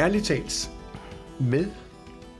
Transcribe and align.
Ærligt 0.00 0.24
talt 0.24 0.70
med 1.40 1.66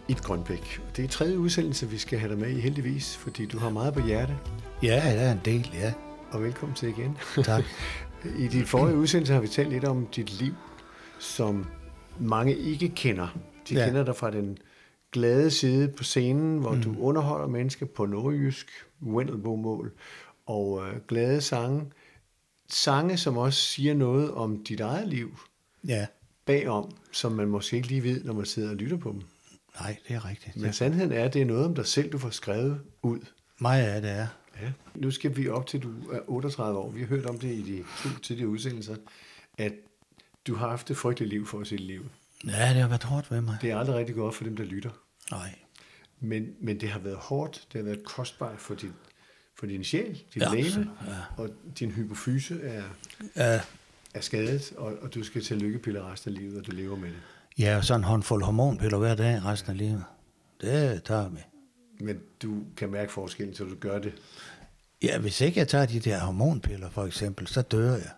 et 0.08 0.22
Grønbæk. 0.22 0.82
Det 0.96 1.04
er 1.04 1.08
tredje 1.08 1.38
udsendelse, 1.38 1.88
vi 1.88 1.98
skal 1.98 2.18
have 2.18 2.30
dig 2.30 2.38
med 2.38 2.50
i 2.50 2.60
heldigvis, 2.60 3.16
fordi 3.16 3.46
du 3.46 3.58
har 3.58 3.70
meget 3.70 3.94
på 3.94 4.00
hjerte. 4.00 4.36
Ja, 4.82 4.94
der 4.94 5.20
er 5.20 5.32
en 5.32 5.40
del, 5.44 5.70
ja. 5.74 5.92
Og 6.30 6.42
velkommen 6.42 6.76
til 6.76 6.88
igen. 6.88 7.18
Tak. 7.44 7.64
I 8.38 8.48
din 8.48 8.64
forrige 8.64 8.96
udsendelse 8.96 9.32
har 9.32 9.40
vi 9.40 9.48
talt 9.48 9.68
lidt 9.68 9.84
om 9.84 10.06
dit 10.06 10.40
liv, 10.40 10.54
som 11.18 11.66
mange 12.18 12.56
ikke 12.56 12.88
kender. 12.88 13.38
De 13.68 13.74
ja. 13.74 13.86
Kender 13.86 14.04
dig 14.04 14.16
fra 14.16 14.30
den 14.30 14.58
glade 15.12 15.50
side 15.50 15.88
på 15.88 16.04
scenen, 16.04 16.58
hvor 16.58 16.72
mm. 16.72 16.82
du 16.82 16.94
underholder 16.98 17.46
mennesker 17.46 17.86
på 17.86 18.06
nordjysk, 18.06 18.70
Wendelbo-mål, 19.02 19.92
og 20.46 20.86
øh, 20.86 20.96
glade 21.08 21.40
sange. 21.40 21.92
Sange, 22.68 23.16
som 23.16 23.36
også 23.38 23.60
siger 23.60 23.94
noget 23.94 24.30
om 24.30 24.64
dit 24.64 24.80
eget 24.80 25.08
liv 25.08 25.36
Ja, 25.88 26.06
bagom, 26.46 26.96
som 27.12 27.32
man 27.32 27.48
måske 27.48 27.76
ikke 27.76 27.88
lige 27.88 28.02
ved, 28.02 28.24
når 28.24 28.32
man 28.32 28.46
sidder 28.46 28.70
og 28.70 28.76
lytter 28.76 28.96
på 28.96 29.10
dem. 29.12 29.22
nej, 29.80 29.96
det 30.08 30.16
er 30.16 30.28
rigtigt. 30.28 30.56
Men 30.56 30.72
sandheden 30.72 31.12
er, 31.12 31.24
at 31.24 31.34
det 31.34 31.42
er 31.42 31.46
noget 31.46 31.64
om 31.64 31.74
dig 31.74 31.86
selv, 31.86 32.12
du 32.12 32.18
får 32.18 32.30
skrevet 32.30 32.80
ud. 33.02 33.20
Meget 33.58 33.84
af 33.86 34.02
det 34.02 34.10
er. 34.10 34.26
Ja. 34.62 34.72
Nu 34.94 35.10
skal 35.10 35.36
vi 35.36 35.48
op 35.48 35.66
til, 35.66 35.82
du 35.82 36.10
er 36.12 36.20
38 36.26 36.78
år. 36.78 36.90
Vi 36.90 37.00
har 37.00 37.06
hørt 37.06 37.26
om 37.26 37.38
det 37.38 37.48
i 37.48 37.62
de 37.62 37.84
to 38.02 38.18
tidligere 38.18 38.48
udsendelser, 38.48 38.96
at 39.58 39.72
du 40.46 40.54
har 40.54 40.68
haft 40.68 40.90
et 40.90 40.96
frygteligt 40.96 41.30
liv 41.30 41.46
for 41.46 41.64
sit 41.64 41.80
liv. 41.80 42.06
Ja, 42.46 42.68
det 42.68 42.80
har 42.80 42.88
været 42.88 43.02
hårdt 43.02 43.30
ved 43.30 43.40
mig. 43.40 43.58
Det 43.62 43.70
er 43.70 43.78
aldrig 43.78 43.96
rigtig 43.96 44.14
godt 44.14 44.34
for 44.34 44.44
dem, 44.44 44.56
der 44.56 44.64
lytter. 44.64 44.90
Nej. 45.30 45.54
Men, 46.20 46.48
men 46.60 46.80
det 46.80 46.88
har 46.88 46.98
været 46.98 47.16
hårdt, 47.16 47.68
det 47.72 47.78
har 47.78 47.84
været 47.84 48.04
kostbart 48.04 48.58
for 48.60 48.74
din, 48.74 48.92
for 49.58 49.66
din 49.66 49.84
sjæl, 49.84 50.22
din 50.34 50.42
ja, 50.42 50.54
læme, 50.54 50.90
ja. 51.06 51.42
og 51.42 51.50
din 51.78 51.90
hypofyse 51.90 52.60
er, 52.62 52.82
Ja, 53.36 53.60
er 54.14 54.20
skadet, 54.20 54.72
og, 54.76 54.92
og 55.02 55.14
du 55.14 55.22
skal 55.22 55.42
til 55.42 55.56
lykkepiller 55.56 56.12
resten 56.12 56.30
af 56.32 56.38
livet, 56.38 56.58
og 56.58 56.66
du 56.66 56.70
lever 56.72 56.96
med 56.96 57.08
det. 57.08 57.16
ja, 57.58 57.76
og 57.76 57.84
sådan 57.84 58.00
en 58.00 58.04
håndfuld 58.04 58.42
hormonpiller 58.44 58.98
hver 58.98 59.14
dag 59.14 59.44
resten 59.44 59.70
af 59.70 59.78
livet. 59.78 60.04
Det 60.60 61.02
tager 61.02 61.28
vi. 61.28 61.38
Men 62.00 62.18
du 62.42 62.62
kan 62.76 62.90
mærke 62.90 63.12
forskellen, 63.12 63.54
så 63.54 63.64
du 63.64 63.74
gør 63.80 63.98
det. 63.98 64.12
Ja, 65.02 65.18
hvis 65.18 65.40
ikke 65.40 65.58
jeg 65.58 65.68
tager 65.68 65.86
de 65.86 66.00
der 66.00 66.18
hormonpiller 66.20 66.90
for 66.90 67.04
eksempel, 67.04 67.46
så 67.46 67.62
dør 67.62 67.90
jeg. 67.92 68.10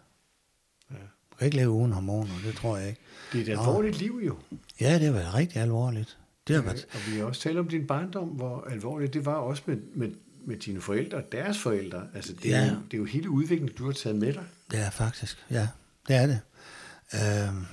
Ja. 0.91 0.97
Jeg 0.97 1.39
kan 1.39 1.45
ikke 1.47 1.57
leve 1.57 1.71
uden 1.71 1.93
hormoner, 1.93 2.31
det 2.45 2.55
tror 2.57 2.77
jeg 2.77 2.89
ikke. 2.89 3.01
Det 3.33 3.39
er 3.49 3.53
et 3.53 3.57
Nå. 3.59 3.63
alvorligt 3.63 3.99
liv 3.99 4.21
jo. 4.27 4.37
Ja, 4.81 4.95
det 4.95 5.03
har 5.03 5.13
været 5.13 5.35
rigtig 5.35 5.63
alvorligt. 5.63 6.19
Det 6.49 6.57
har 6.57 6.63
været, 6.63 6.87
Og 6.93 6.99
vi 7.13 7.19
har 7.19 7.25
også 7.25 7.41
talt 7.41 7.59
om 7.59 7.69
din 7.69 7.87
barndom, 7.87 8.29
hvor 8.29 8.65
alvorligt 8.71 9.15
det 9.15 9.25
var 9.27 9.35
også 9.35 9.63
med, 9.67 9.77
med, 9.95 10.11
med 10.45 10.57
dine 10.57 10.81
forældre 10.81 11.19
og 11.19 11.33
deres 11.33 11.59
forældre. 11.59 12.09
Altså, 12.15 12.33
det, 12.43 12.55
er 12.55 12.59
Ja. 12.65 12.71
jo, 12.71 12.77
det 12.91 12.95
er 12.95 12.99
jo 12.99 13.05
hele 13.05 13.31
udviklingen, 13.31 13.77
du 13.79 13.85
har 13.85 13.93
taget 13.93 14.17
med 14.19 14.33
dig. 14.33 14.45
er 14.75 14.91
faktisk, 14.91 15.45
ja, 15.51 15.69
det 16.09 16.17
er 16.17 16.27
det. 16.27 16.41
Øhm, 17.15 17.67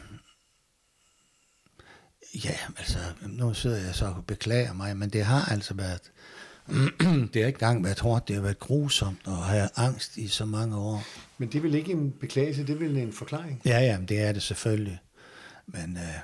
ja, 2.46 2.56
altså, 2.78 2.98
nu 3.22 3.54
sidder 3.54 3.78
jeg 3.78 3.96
så 3.96 4.06
og 4.06 4.26
beklager 4.26 4.74
mig, 4.74 4.98
men 4.98 5.10
det 5.10 5.26
har 5.26 5.52
altså 5.52 5.74
været, 5.74 6.12
det 7.34 7.42
har 7.42 7.48
ikke 7.48 7.48
engang 7.48 7.84
været 7.84 8.00
hårdt, 8.00 8.28
det 8.28 8.36
har 8.36 8.44
været 8.44 8.60
grusomt 8.60 9.20
at 9.28 9.38
have 9.38 9.70
angst 9.76 10.18
i 10.18 10.28
så 10.28 10.46
mange 10.46 10.78
år. 10.78 11.04
Men 11.38 11.48
det 11.50 11.58
er 11.58 11.62
vel 11.62 11.76
ikke 11.76 11.92
en 11.92 12.12
beklagelse, 12.12 12.62
det 12.62 12.74
er 12.74 12.80
vel 12.80 12.98
en 12.98 13.14
forklaring. 13.14 13.62
Ja, 13.66 13.80
ja, 13.80 13.98
det 14.10 14.22
er 14.22 14.32
det 14.32 14.44
selvfølgelig. 14.44 15.00
Men 15.68 15.98
øh, 15.98 16.20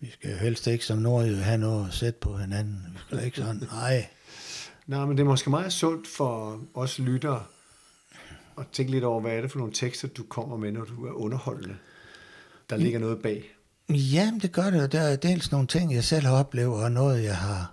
vi 0.00 0.10
skal 0.10 0.30
jo 0.30 0.36
helst 0.36 0.66
ikke 0.66 0.84
som 0.84 0.98
nordjyde 0.98 1.42
have 1.42 1.58
noget 1.58 1.88
at 1.88 1.94
sætte 1.94 2.18
på 2.20 2.36
hinanden. 2.36 2.86
Vi 2.92 2.98
skal 3.06 3.24
ikke 3.24 3.36
sådan, 3.36 3.62
nej. 3.72 4.08
Nej, 4.86 5.04
men 5.04 5.16
det 5.16 5.22
er 5.22 5.28
måske 5.28 5.50
meget 5.50 5.72
sundt 5.72 6.08
for 6.08 6.60
os 6.74 6.98
lyttere 6.98 7.44
at 8.60 8.66
tænke 8.72 8.90
lidt 8.92 9.04
over, 9.04 9.20
hvad 9.20 9.32
er 9.32 9.40
det 9.40 9.50
for 9.50 9.58
nogle 9.58 9.72
tekster, 9.72 10.08
du 10.08 10.22
kommer 10.22 10.56
med, 10.56 10.72
når 10.72 10.84
du 10.84 11.06
er 11.06 11.12
underholdende. 11.12 11.76
Der 12.70 12.76
ligger 12.76 12.98
noget 12.98 13.22
bag. 13.22 13.54
Ja, 13.88 14.32
det 14.42 14.52
gør 14.52 14.70
det. 14.70 14.92
Der 14.92 15.00
er 15.00 15.16
dels 15.16 15.50
nogle 15.52 15.66
ting, 15.66 15.94
jeg 15.94 16.04
selv 16.04 16.26
har 16.26 16.32
oplevet, 16.36 16.82
og 16.84 16.92
noget, 16.92 17.22
jeg 17.24 17.36
har... 17.36 17.72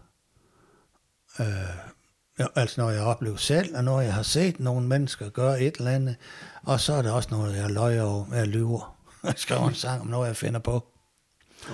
Øh, 1.40 2.48
altså 2.56 2.82
noget, 2.82 2.94
jeg 2.96 3.02
har 3.04 3.10
oplevet 3.10 3.40
selv, 3.40 3.76
og 3.78 3.84
noget, 3.84 4.06
jeg 4.06 4.14
har 4.14 4.24
set 4.24 4.60
nogle 4.60 4.88
mennesker 4.88 5.30
gøre 5.30 5.62
et 5.62 5.76
eller 5.78 5.92
andet. 5.92 6.16
Og 6.64 6.80
så 6.80 6.94
er 6.94 7.02
der 7.02 7.12
også 7.12 7.30
noget, 7.32 7.56
jeg 7.58 7.70
løjer 7.70 8.02
over, 8.04 8.26
jeg 8.36 8.48
lyver. 8.48 8.94
Jeg 9.24 9.34
skriver 9.38 9.68
en 9.68 9.74
sang 9.76 10.02
om 10.02 10.08
noget, 10.08 10.28
jeg 10.28 10.36
finder 10.36 10.60
på. 10.60 10.88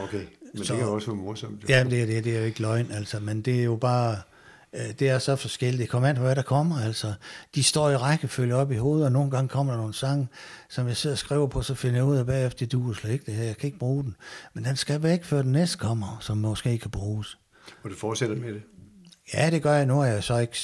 Okay, 0.03 0.25
men 0.53 0.63
Så- 0.65 0.73
det 0.73 0.79
kan 0.79 0.87
jo 0.89 0.93
også 0.93 1.07
være 1.07 1.15
morsomt. 1.15 1.63
jo. 1.63 1.67
Ja, 1.69 1.83
det 1.83 2.01
er, 2.01 2.05
det, 2.05 2.23
det 2.23 2.35
er 2.35 2.39
jo 2.39 2.45
ikke 2.45 2.61
løgn, 2.61 2.91
altså, 2.91 3.19
men 3.19 3.41
det 3.41 3.59
er 3.59 3.63
jo 3.63 3.75
bare, 3.75 4.17
det 4.73 5.09
er 5.09 5.19
så 5.19 5.35
forskelligt. 5.35 5.81
Det 5.81 5.89
kommer 5.89 6.09
an 6.09 6.15
på, 6.15 6.21
hvad 6.21 6.35
der 6.35 6.41
kommer, 6.41 6.81
altså. 6.85 7.13
De 7.55 7.63
står 7.63 7.89
i 7.89 7.95
rækkefølge 7.95 8.55
op 8.55 8.71
i 8.71 8.75
hovedet, 8.75 9.05
og 9.05 9.11
nogle 9.11 9.31
gange 9.31 9.49
kommer 9.49 9.73
der 9.73 9.79
nogle 9.79 9.93
sange, 9.93 10.27
som 10.69 10.87
jeg 10.87 10.97
sidder 10.97 11.13
og 11.13 11.17
skriver 11.17 11.47
på, 11.47 11.61
så 11.61 11.75
finder 11.75 11.95
jeg 11.95 12.05
ud 12.05 12.17
af 12.17 12.25
bagefter, 12.25 12.59
det 12.59 12.71
duer 12.71 12.93
slet 12.93 13.11
ikke 13.11 13.25
det 13.25 13.33
her, 13.33 13.43
jeg 13.43 13.57
kan 13.57 13.67
ikke 13.67 13.79
bruge 13.79 14.03
den. 14.03 14.15
Men 14.53 14.65
den 14.65 14.75
skal 14.75 15.03
væk, 15.03 15.23
før 15.23 15.41
den 15.41 15.51
næste 15.51 15.77
kommer, 15.77 16.17
som 16.21 16.37
måske 16.37 16.71
ikke 16.71 16.81
kan 16.81 16.91
bruges. 16.91 17.37
Og 17.83 17.89
du 17.89 17.95
fortsætter 17.95 18.35
med 18.35 18.53
det. 18.53 18.61
Ja, 19.33 19.49
det 19.49 19.63
gør 19.63 19.73
jeg. 19.73 19.85
Nu 19.85 19.99
har 19.99 20.05
jeg 20.05 20.23
så 20.23 20.37
ikke 20.37 20.57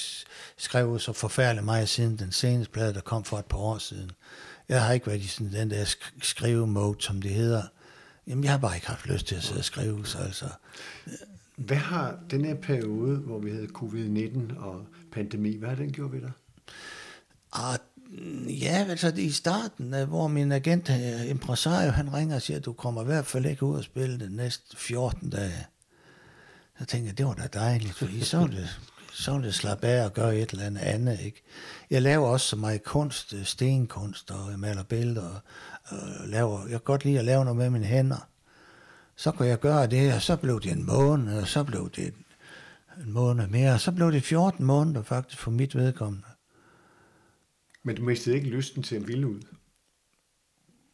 skrevet 0.57 1.01
så 1.01 1.13
forfærdeligt 1.13 1.65
meget 1.65 1.89
siden 1.89 2.19
den 2.19 2.31
seneste 2.31 2.71
plade, 2.71 2.93
der 2.93 3.01
kom 3.01 3.23
for 3.23 3.39
et 3.39 3.45
par 3.45 3.57
år 3.57 3.77
siden. 3.77 4.11
Jeg 4.69 4.83
har 4.83 4.93
ikke 4.93 5.07
været 5.07 5.19
i 5.19 5.27
sådan 5.27 5.53
den 5.53 5.71
der 5.71 5.85
sk- 5.85 6.19
skrive-mode, 6.21 7.01
som 7.01 7.21
det 7.21 7.31
hedder. 7.31 7.63
Jamen, 8.27 8.43
jeg 8.43 8.51
har 8.51 8.57
bare 8.57 8.75
ikke 8.75 8.87
haft 8.87 9.05
lyst 9.05 9.25
til 9.25 9.35
at 9.35 9.43
sidde 9.43 9.59
og 9.59 9.65
skrive, 9.65 10.05
så 10.05 10.17
altså... 10.17 10.45
Hvad 11.59 11.77
har 11.77 12.19
den 12.31 12.45
her 12.45 12.55
periode, 12.55 13.17
hvor 13.17 13.39
vi 13.39 13.51
havde 13.51 13.67
covid-19 13.77 14.59
og 14.59 14.85
pandemi, 15.11 15.57
hvad 15.57 15.69
har 15.69 15.75
den 15.75 15.91
gjort 15.91 16.11
ved 16.11 16.21
dig? 16.21 16.31
Ah, 17.53 17.77
ja, 18.61 18.85
altså 18.89 19.13
i 19.17 19.29
starten, 19.29 19.93
øh, 19.93 20.07
hvor 20.07 20.27
min 20.27 20.51
agent, 20.51 20.89
øh, 20.89 21.29
impresario, 21.29 21.91
han 21.91 22.13
ringer 22.13 22.35
og 22.35 22.41
siger, 22.41 22.57
at 22.57 22.65
du 22.65 22.73
kommer 22.73 23.01
i 23.01 23.05
hvert 23.05 23.25
fald 23.25 23.45
ikke 23.45 23.63
ud 23.63 23.77
og 23.77 23.83
spille 23.83 24.19
den 24.19 24.31
næste 24.31 24.77
14 24.77 25.29
dage. 25.29 25.67
Så 26.79 26.85
tænkte 26.85 27.07
jeg, 27.07 27.17
det 27.17 27.25
var 27.25 27.33
da 27.33 27.47
dejligt, 27.53 27.93
fordi 27.93 28.21
så 28.21 28.37
var 28.37 28.47
det, 28.47 28.79
så 29.13 29.31
var 29.31 29.39
det 29.39 29.55
slappe 29.55 29.87
af 29.87 30.05
og 30.05 30.13
gøre 30.13 30.37
et 30.37 30.51
eller 30.51 30.65
andet 30.65 30.81
andet, 30.81 31.19
ikke? 31.19 31.43
Jeg 31.89 32.01
laver 32.01 32.27
også 32.27 32.47
så 32.47 32.55
meget 32.55 32.83
kunst, 32.83 33.33
øh, 33.33 33.45
stenkunst, 33.45 34.31
og 34.31 34.51
jeg 34.51 34.59
maler 34.59 34.83
billeder, 34.83 35.29
og, 35.29 35.41
og 35.85 36.27
laver, 36.27 36.61
jeg 36.61 36.69
kan 36.69 36.79
godt 36.79 37.05
lide 37.05 37.19
at 37.19 37.25
lave 37.25 37.45
noget 37.45 37.57
med 37.57 37.69
mine 37.69 37.85
hænder. 37.85 38.28
Så 39.19 39.31
kunne 39.31 39.47
jeg 39.47 39.59
gøre 39.59 39.87
det, 39.87 40.13
og 40.13 40.21
så 40.21 40.35
blev 40.35 40.61
det 40.61 40.71
en 40.71 40.85
måned, 40.85 41.41
og 41.41 41.47
så 41.47 41.63
blev 41.63 41.89
det 41.95 42.05
en, 42.05 42.25
en 43.05 43.11
måned 43.11 43.47
mere, 43.47 43.73
og 43.73 43.79
så 43.79 43.91
blev 43.91 44.11
det 44.11 44.23
14 44.23 44.65
måneder 44.65 45.03
faktisk 45.03 45.41
for 45.41 45.51
mit 45.51 45.75
vedkommende. 45.75 46.27
Men 47.83 47.95
du 47.95 48.03
mistede 48.03 48.35
ikke 48.35 48.49
lysten 48.49 48.83
til 48.83 48.95
at 48.95 49.07
ville 49.07 49.27
ud. 49.27 49.41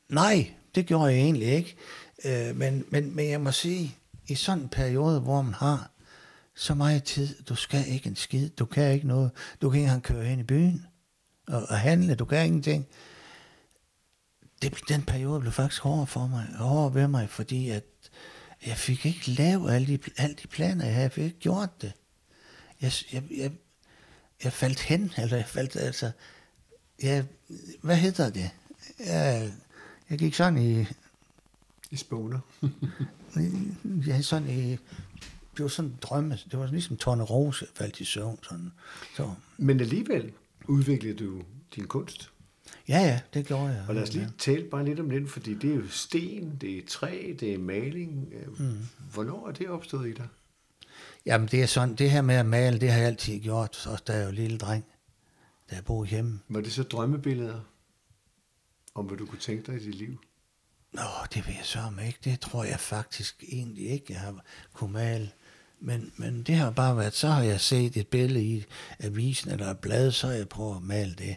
Nej, 0.09 0.53
det 0.75 0.85
gjorde 0.85 1.05
jeg 1.05 1.21
egentlig 1.21 1.47
ikke. 1.47 1.75
Øh, 2.25 2.55
men, 2.55 2.85
men, 2.89 3.15
men 3.15 3.29
jeg 3.29 3.41
må 3.41 3.51
sige, 3.51 3.97
i 4.27 4.35
sådan 4.35 4.63
en 4.63 4.69
periode, 4.69 5.19
hvor 5.19 5.41
man 5.41 5.53
har 5.53 5.91
så 6.55 6.75
meget 6.75 7.03
tid, 7.03 7.43
du 7.43 7.55
skal 7.55 7.87
ikke 7.87 8.09
en 8.09 8.15
skid, 8.15 8.49
du 8.49 8.65
kan 8.65 8.93
ikke 8.93 9.07
noget, 9.07 9.31
du 9.61 9.69
kan 9.69 9.79
ikke 9.79 9.87
engang 9.87 10.03
køre 10.03 10.23
hen 10.23 10.39
i 10.39 10.43
byen 10.43 10.85
og, 11.47 11.65
og 11.69 11.77
handle, 11.77 12.15
du 12.15 12.25
kan 12.25 12.45
ingenting. 12.45 12.87
Det, 14.65 14.89
den 14.89 15.01
periode 15.01 15.39
blev 15.39 15.51
faktisk 15.51 15.81
hårdere 15.81 16.07
for 16.07 16.27
mig, 16.27 16.47
hårdere 16.57 16.93
ved 16.93 17.07
mig, 17.07 17.29
fordi 17.29 17.69
at 17.69 17.83
jeg 18.65 18.77
fik 18.77 19.05
ikke 19.05 19.31
lavet 19.31 19.71
alle 19.71 19.87
de, 19.87 19.99
alle 20.17 20.35
de 20.35 20.47
planer, 20.47 20.85
jeg 20.85 20.93
havde, 20.93 21.03
jeg 21.03 21.11
fik 21.11 21.23
ikke 21.23 21.39
gjort 21.39 21.81
det. 21.81 21.93
Jeg, 22.81 22.91
jeg, 23.13 23.23
jeg, 23.37 23.51
jeg 24.43 24.53
faldt 24.53 24.79
hen, 24.79 25.11
eller 25.17 25.37
jeg 25.37 25.45
faldt, 25.45 25.75
altså, 25.75 26.11
jeg, 27.01 27.25
hvad 27.81 27.97
hedder 27.97 28.29
det? 28.29 28.49
Jeg, 28.99 29.51
jeg 30.09 30.19
gik 30.19 30.33
sådan 30.33 30.57
i, 30.57 30.85
I 31.91 31.95
spåner. 31.95 32.39
jeg 34.07 34.25
sådan 34.25 34.49
i, 34.49 34.71
det 35.57 35.63
var 35.63 35.67
sådan 35.67 35.91
en 35.91 35.97
drømme, 36.01 36.37
det 36.51 36.59
var 36.59 36.67
ligesom 36.67 36.97
Torne 36.97 37.23
Rose, 37.23 37.67
faldt 37.75 37.99
i 37.99 38.05
søvn. 38.05 38.39
Sådan. 38.43 38.71
Så, 39.15 39.33
Men 39.57 39.79
alligevel 39.79 40.31
udviklede 40.67 41.25
du 41.25 41.41
din 41.75 41.87
kunst. 41.87 42.31
Ja, 42.87 42.99
ja, 42.99 43.19
det 43.33 43.45
gjorde 43.45 43.65
jeg. 43.65 43.85
Og 43.87 43.95
lad 43.95 44.03
os 44.03 44.13
lige 44.13 44.29
tale 44.37 44.63
bare 44.63 44.85
lidt 44.85 44.99
om 44.99 45.09
den, 45.09 45.27
fordi 45.27 45.53
det 45.53 45.71
er 45.71 45.75
jo 45.75 45.87
sten, 45.89 46.57
det 46.61 46.77
er 46.77 46.81
træ, 46.87 47.33
det 47.39 47.53
er 47.53 47.57
maling. 47.57 48.33
Mm. 48.57 48.77
Hvornår 49.13 49.47
er 49.47 49.51
det 49.51 49.69
opstået 49.69 50.09
i 50.09 50.13
dig? 50.13 50.27
Jamen, 51.25 51.47
det 51.47 51.61
er 51.61 51.65
sådan, 51.65 51.95
det 51.95 52.11
her 52.11 52.21
med 52.21 52.35
at 52.35 52.45
male, 52.45 52.79
det 52.79 52.91
har 52.91 52.97
jeg 52.97 53.07
altid 53.07 53.39
gjort, 53.39 53.87
også 53.87 54.03
da 54.07 54.13
jeg 54.13 54.25
var 54.25 54.31
lille 54.31 54.57
dreng, 54.57 54.85
da 55.69 55.75
jeg 55.75 55.85
boede 55.85 56.09
hjemme. 56.09 56.39
Var 56.49 56.61
det 56.61 56.71
så 56.71 56.83
drømmebilleder 56.83 57.59
om, 58.95 59.05
hvad 59.05 59.17
du 59.17 59.25
kunne 59.25 59.39
tænke 59.39 59.71
dig 59.71 59.81
i 59.81 59.85
dit 59.85 59.95
liv? 59.95 60.19
Nå, 60.91 61.01
det 61.33 61.47
ved 61.47 61.53
jeg 61.53 61.65
så 61.65 61.79
om 61.79 61.99
ikke. 61.99 62.19
Det 62.23 62.39
tror 62.39 62.63
jeg 62.63 62.79
faktisk 62.79 63.43
egentlig 63.51 63.89
ikke, 63.89 64.05
jeg 64.13 64.19
har 64.19 64.43
kunne 64.73 64.93
male. 64.93 65.31
Men, 65.79 66.11
men 66.17 66.43
det 66.43 66.55
har 66.55 66.71
bare 66.71 66.97
været, 66.97 67.13
så 67.13 67.27
har 67.27 67.43
jeg 67.43 67.61
set 67.61 67.97
et 67.97 68.07
billede 68.07 68.43
i 68.43 68.65
avisen 68.99 69.51
eller 69.51 69.71
et 69.71 69.79
blad, 69.79 70.11
så 70.11 70.27
har 70.27 70.33
jeg 70.33 70.49
prøvet 70.49 70.75
at 70.75 70.83
male 70.83 71.13
det. 71.13 71.35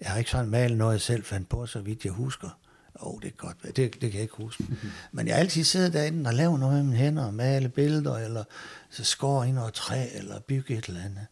Jeg 0.00 0.10
har 0.10 0.18
ikke 0.18 0.30
sådan 0.30 0.50
malet 0.50 0.78
noget, 0.78 0.92
jeg 0.92 1.00
selv 1.00 1.24
fandt 1.24 1.48
på, 1.48 1.66
så 1.66 1.80
vidt 1.80 2.04
jeg 2.04 2.12
husker. 2.12 2.58
Åh, 3.00 3.14
oh, 3.14 3.22
det 3.22 3.28
er 3.28 3.36
godt, 3.36 3.56
det, 3.62 3.76
det 3.76 4.00
kan 4.00 4.12
jeg 4.12 4.22
ikke 4.22 4.36
huske. 4.36 4.64
Men 5.12 5.26
jeg 5.26 5.34
har 5.34 5.40
altid 5.40 5.64
siddet 5.64 5.92
derinde 5.92 6.28
og 6.28 6.34
lavet 6.34 6.60
noget 6.60 6.74
med 6.74 6.82
mine 6.82 6.96
hænder, 6.96 7.24
og 7.24 7.34
male 7.34 7.68
billeder, 7.68 8.16
eller 8.16 8.44
så 8.90 9.04
skåre 9.04 9.48
i 9.48 9.52
noget 9.52 9.74
træ, 9.74 10.06
eller 10.14 10.40
bygge 10.40 10.78
et 10.78 10.84
eller 10.84 11.00
andet. 11.00 11.26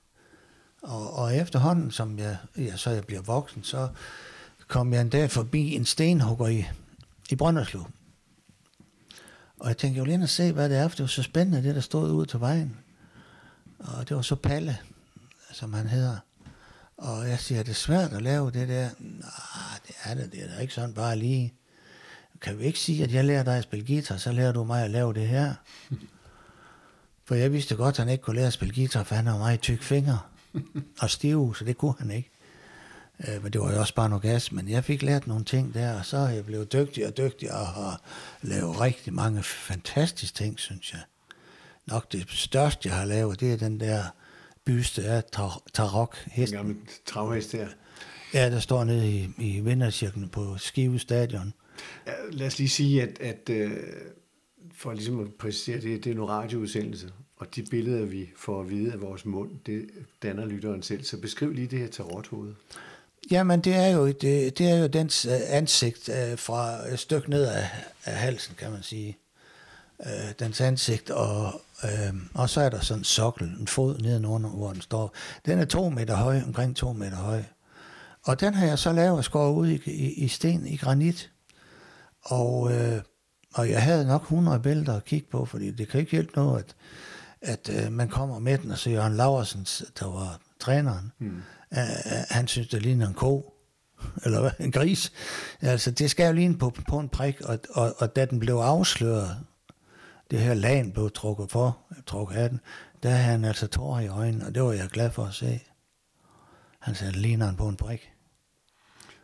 Og, 0.82 1.12
og 1.12 1.36
efterhånden, 1.36 1.90
som 1.90 2.18
jeg, 2.18 2.36
ja, 2.58 2.76
så 2.76 2.90
jeg 2.90 3.04
bliver 3.04 3.22
voksen, 3.22 3.64
så 3.64 3.88
kom 4.68 4.92
jeg 4.92 5.00
en 5.00 5.08
dag 5.08 5.30
forbi 5.30 5.74
en 5.74 5.84
stenhugger 5.84 6.46
i, 6.46 6.64
i 7.30 7.36
Brønderslev. 7.36 7.84
Og 9.60 9.68
jeg 9.68 9.76
tænkte, 9.76 9.96
jeg 9.96 10.02
ville 10.02 10.14
ind 10.14 10.22
og 10.22 10.28
se, 10.28 10.52
hvad 10.52 10.68
det 10.68 10.76
er, 10.76 10.88
for 10.88 10.96
det 10.96 11.02
var 11.02 11.08
så 11.08 11.22
spændende, 11.22 11.62
det 11.62 11.74
der 11.74 11.80
stod 11.80 12.10
ud 12.10 12.26
til 12.26 12.40
vejen. 12.40 12.76
Og 13.78 14.08
det 14.08 14.16
var 14.16 14.22
så 14.22 14.34
Palle, 14.34 14.78
som 15.52 15.72
han 15.72 15.86
hedder. 15.86 16.16
Og 16.96 17.28
jeg 17.28 17.40
siger, 17.40 17.58
er 17.58 17.62
det 17.62 17.76
svært 17.76 18.12
at 18.12 18.22
lave 18.22 18.50
det 18.50 18.68
der? 18.68 18.88
Nej, 18.98 19.78
det 19.86 19.96
er 20.04 20.14
det, 20.14 20.32
det 20.32 20.42
er 20.42 20.54
da 20.54 20.60
ikke 20.60 20.74
sådan 20.74 20.94
bare 20.94 21.16
lige. 21.16 21.54
Kan 22.40 22.58
vi 22.58 22.64
ikke 22.64 22.78
sige, 22.78 23.04
at 23.04 23.12
jeg 23.12 23.24
lærer 23.24 23.42
dig 23.42 23.56
at 23.56 23.62
spille 23.62 23.86
guitar, 23.86 24.16
så 24.16 24.32
lærer 24.32 24.52
du 24.52 24.64
mig 24.64 24.84
at 24.84 24.90
lave 24.90 25.14
det 25.14 25.28
her? 25.28 25.54
For 27.26 27.34
jeg 27.34 27.52
vidste 27.52 27.76
godt, 27.76 27.94
at 27.94 27.98
han 27.98 28.08
ikke 28.08 28.22
kunne 28.22 28.36
lære 28.36 28.46
at 28.46 28.52
spille 28.52 28.74
guitar, 28.74 29.02
for 29.02 29.14
han 29.14 29.26
har 29.26 29.38
meget 29.38 29.60
tyk 29.60 29.82
fingre 29.82 30.18
og 31.00 31.10
stive, 31.10 31.56
så 31.56 31.64
det 31.64 31.78
kunne 31.78 31.94
han 31.98 32.10
ikke. 32.10 32.30
Øh, 33.28 33.42
men 33.42 33.52
det 33.52 33.60
var 33.60 33.72
jo 33.72 33.80
også 33.80 33.94
bare 33.94 34.08
noget 34.08 34.22
gas, 34.22 34.52
men 34.52 34.68
jeg 34.68 34.84
fik 34.84 35.02
lært 35.02 35.26
nogle 35.26 35.44
ting 35.44 35.74
der, 35.74 35.98
og 35.98 36.06
så 36.06 36.16
er 36.16 36.28
jeg 36.28 36.44
blevet 36.44 36.72
dygtig 36.72 37.06
og 37.06 37.16
dygtig 37.16 37.52
og 37.52 37.66
har 37.66 38.00
lavet 38.42 38.80
rigtig 38.80 39.14
mange 39.14 39.42
fantastiske 39.42 40.36
ting, 40.36 40.58
synes 40.60 40.92
jeg. 40.92 41.00
Nok 41.86 42.12
det 42.12 42.30
største, 42.30 42.88
jeg 42.88 42.98
har 42.98 43.04
lavet, 43.04 43.40
det 43.40 43.52
er 43.52 43.56
den 43.56 43.80
der 43.80 44.04
byste 44.64 45.04
af 45.04 45.22
tar- 45.24 45.62
Tarok. 45.74 46.16
En 46.36 46.46
gammel 46.50 46.76
travhest 47.06 47.52
der. 47.52 47.66
Ja, 48.34 48.50
der 48.50 48.60
står 48.60 48.84
nede 48.84 49.10
i, 49.10 49.28
i 49.38 49.60
vindercirklen 49.60 50.28
på 50.28 50.58
Skive 50.58 50.98
Stadion. 50.98 51.52
Ja, 52.06 52.12
lad 52.30 52.46
os 52.46 52.58
lige 52.58 52.68
sige, 52.68 53.02
at, 53.02 53.18
at 53.20 53.50
øh, 53.50 53.70
for 54.74 54.92
ligesom 54.92 55.20
at 55.20 55.34
præcisere 55.34 55.80
det, 55.80 56.04
det 56.04 56.10
er 56.10 56.14
en 56.14 56.28
radioudsendelse, 56.28 57.12
og 57.36 57.56
de 57.56 57.62
billeder, 57.70 58.04
vi 58.04 58.30
får 58.36 58.60
at 58.60 58.70
vide 58.70 58.92
af 58.92 59.00
vores 59.00 59.24
mund, 59.24 59.50
det 59.66 59.86
danner 60.22 60.46
lytteren 60.46 60.82
selv. 60.82 61.04
Så 61.04 61.20
beskriv 61.20 61.52
lige 61.52 61.66
det 61.66 61.78
her 61.78 61.86
tarothoved. 61.88 62.54
Jamen, 63.30 63.60
det 63.60 63.74
er 63.74 63.88
jo, 63.88 64.06
det, 64.06 64.58
det 64.58 64.60
er 64.70 64.76
jo 64.78 64.86
dens 64.86 65.26
øh, 65.26 65.32
ansigt 65.48 66.08
øh, 66.08 66.38
fra 66.38 66.88
et 66.92 66.98
stykke 66.98 67.30
ned 67.30 67.44
af, 67.44 67.68
af 68.04 68.12
halsen, 68.16 68.54
kan 68.58 68.70
man 68.70 68.82
sige. 68.82 69.16
Øh, 70.00 70.32
dens 70.38 70.60
ansigt, 70.60 71.10
og, 71.10 71.60
øh, 71.84 72.14
og 72.34 72.50
så 72.50 72.60
er 72.60 72.68
der 72.68 72.80
sådan 72.80 73.00
en 73.00 73.04
sokkel, 73.04 73.48
en 73.60 73.66
fod 73.66 73.98
nedenunder, 73.98 74.50
hvor 74.50 74.72
den 74.72 74.80
står. 74.80 75.14
Den 75.46 75.58
er 75.58 75.64
to 75.64 75.88
meter 75.88 76.16
høj, 76.16 76.40
omkring 76.46 76.76
to 76.76 76.92
meter 76.92 77.16
høj. 77.16 77.42
Og 78.22 78.40
den 78.40 78.54
har 78.54 78.66
jeg 78.66 78.78
så 78.78 78.92
lavet 78.92 79.18
og 79.18 79.24
skåret 79.24 79.54
ud 79.54 79.68
i, 79.68 79.80
i, 79.86 80.12
i 80.12 80.28
sten, 80.28 80.66
i 80.66 80.76
granit. 80.76 81.30
Og, 82.22 82.72
øh, 82.72 83.02
og 83.54 83.70
jeg 83.70 83.82
havde 83.82 84.06
nok 84.06 84.22
100 84.22 84.60
bælter 84.60 84.96
at 84.96 85.04
kigge 85.04 85.28
på, 85.30 85.44
fordi 85.44 85.70
det 85.70 85.88
kan 85.88 86.00
ikke 86.00 86.12
hjælpe 86.12 86.32
noget, 86.36 86.64
at, 86.64 86.76
at 87.68 87.84
øh, 87.84 87.92
man 87.92 88.08
kommer 88.08 88.38
med 88.38 88.58
den, 88.58 88.70
og 88.70 88.78
så 88.78 88.90
Jørgen 88.90 89.16
Laversen, 89.16 89.66
der 90.00 90.06
var 90.06 90.40
træneren, 90.60 91.12
mm. 91.18 91.42
øh, 91.72 91.78
han 92.30 92.48
synes, 92.48 92.68
det 92.68 92.82
ligner 92.82 93.08
en 93.08 93.14
ko, 93.14 93.54
eller 94.24 94.40
hvad, 94.40 94.50
en 94.58 94.72
gris. 94.72 95.12
Altså, 95.60 95.90
det 95.90 96.10
skal 96.10 96.26
jo 96.26 96.32
ligne 96.32 96.58
på, 96.58 96.72
på 96.88 96.98
en 96.98 97.08
prik, 97.08 97.40
og, 97.40 97.58
og, 97.70 97.94
og 97.98 98.16
da 98.16 98.24
den 98.24 98.40
blev 98.40 98.54
afsløret, 98.54 99.36
det 100.30 100.38
her 100.38 100.54
lagen 100.54 100.92
blev 100.92 101.10
trukket 101.10 101.50
for, 101.50 101.78
trukket 102.06 102.36
af 102.36 102.48
den, 102.50 102.60
der 103.02 103.10
havde 103.10 103.22
han 103.22 103.44
altså 103.44 103.66
tårer 103.66 104.00
i 104.00 104.08
øjnene, 104.08 104.46
og 104.46 104.54
det 104.54 104.62
var 104.62 104.72
jeg 104.72 104.88
glad 104.88 105.10
for 105.10 105.24
at 105.24 105.34
se. 105.34 105.60
Han 106.78 106.94
sagde, 106.94 107.12
det 107.12 107.20
ligner 107.20 107.46
han 107.46 107.56
på 107.56 107.68
en 107.68 107.76
prik. 107.76 108.10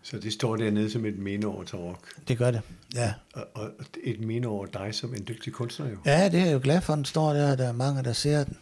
Så 0.02 0.19
det 0.19 0.32
står 0.32 0.56
dernede 0.56 0.91
som 0.91 1.05
et 1.05 1.19
minde 1.19 1.47
over 1.47 1.64
Tarok. 1.64 2.08
Det 2.29 2.38
gør 2.38 2.50
det, 2.50 2.61
ja. 2.94 3.14
Og, 3.35 3.47
og 3.55 3.70
et 4.05 4.20
minde 4.20 4.49
over 4.49 4.67
dig 4.67 4.94
som 4.94 5.14
en 5.14 5.25
dygtig 5.29 5.52
kunstner 5.52 5.91
jo. 5.91 5.97
Ja, 6.06 6.29
det 6.29 6.41
er 6.41 6.44
jeg 6.44 6.55
jo 6.55 6.61
glad 6.62 6.81
for, 6.81 6.94
den 6.94 7.05
står 7.05 7.32
der, 7.32 7.53
og 7.53 7.58
der 7.58 7.69
er 7.69 7.73
mange, 7.73 8.03
der 8.03 8.12
ser 8.12 8.44
den. 8.44 8.56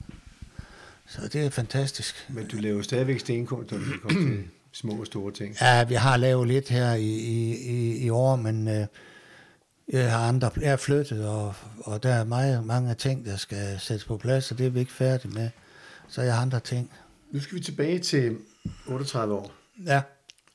Så 1.06 1.28
det 1.32 1.46
er 1.46 1.50
fantastisk. 1.50 2.14
Men 2.28 2.46
du 2.46 2.56
laver 2.56 2.82
stadigvæk 2.82 3.20
stenkunst, 3.20 3.72
når 3.72 3.78
du 3.78 3.84
kommer 4.02 4.20
til 4.20 4.44
små 4.72 4.92
og 5.00 5.06
store 5.06 5.32
ting. 5.32 5.56
Ja, 5.60 5.84
vi 5.84 5.94
har 5.94 6.16
lavet 6.16 6.48
lidt 6.48 6.68
her 6.68 6.94
i, 6.94 7.08
i, 7.08 7.56
i, 7.56 7.98
i 7.98 8.10
år, 8.10 8.36
men 8.36 8.68
øh, 8.68 8.86
jeg 9.92 10.12
har 10.12 10.28
andre, 10.28 10.50
jeg 10.60 10.72
er 10.72 10.76
flyttet, 10.76 11.28
og, 11.28 11.54
og 11.78 12.02
der 12.02 12.14
er 12.14 12.24
meget, 12.24 12.66
mange 12.66 12.94
ting, 12.94 13.24
der 13.24 13.36
skal 13.36 13.80
sættes 13.80 14.04
på 14.04 14.16
plads, 14.16 14.50
og 14.52 14.58
det 14.58 14.66
er 14.66 14.70
vi 14.70 14.80
ikke 14.80 14.92
færdige 14.92 15.34
med. 15.34 15.50
Så 16.08 16.22
jeg 16.22 16.34
har 16.34 16.42
andre 16.42 16.60
ting. 16.60 16.90
Nu 17.30 17.40
skal 17.40 17.58
vi 17.58 17.62
tilbage 17.62 17.98
til 17.98 18.36
38 18.86 19.34
år, 19.34 19.52
Ja, 19.86 20.02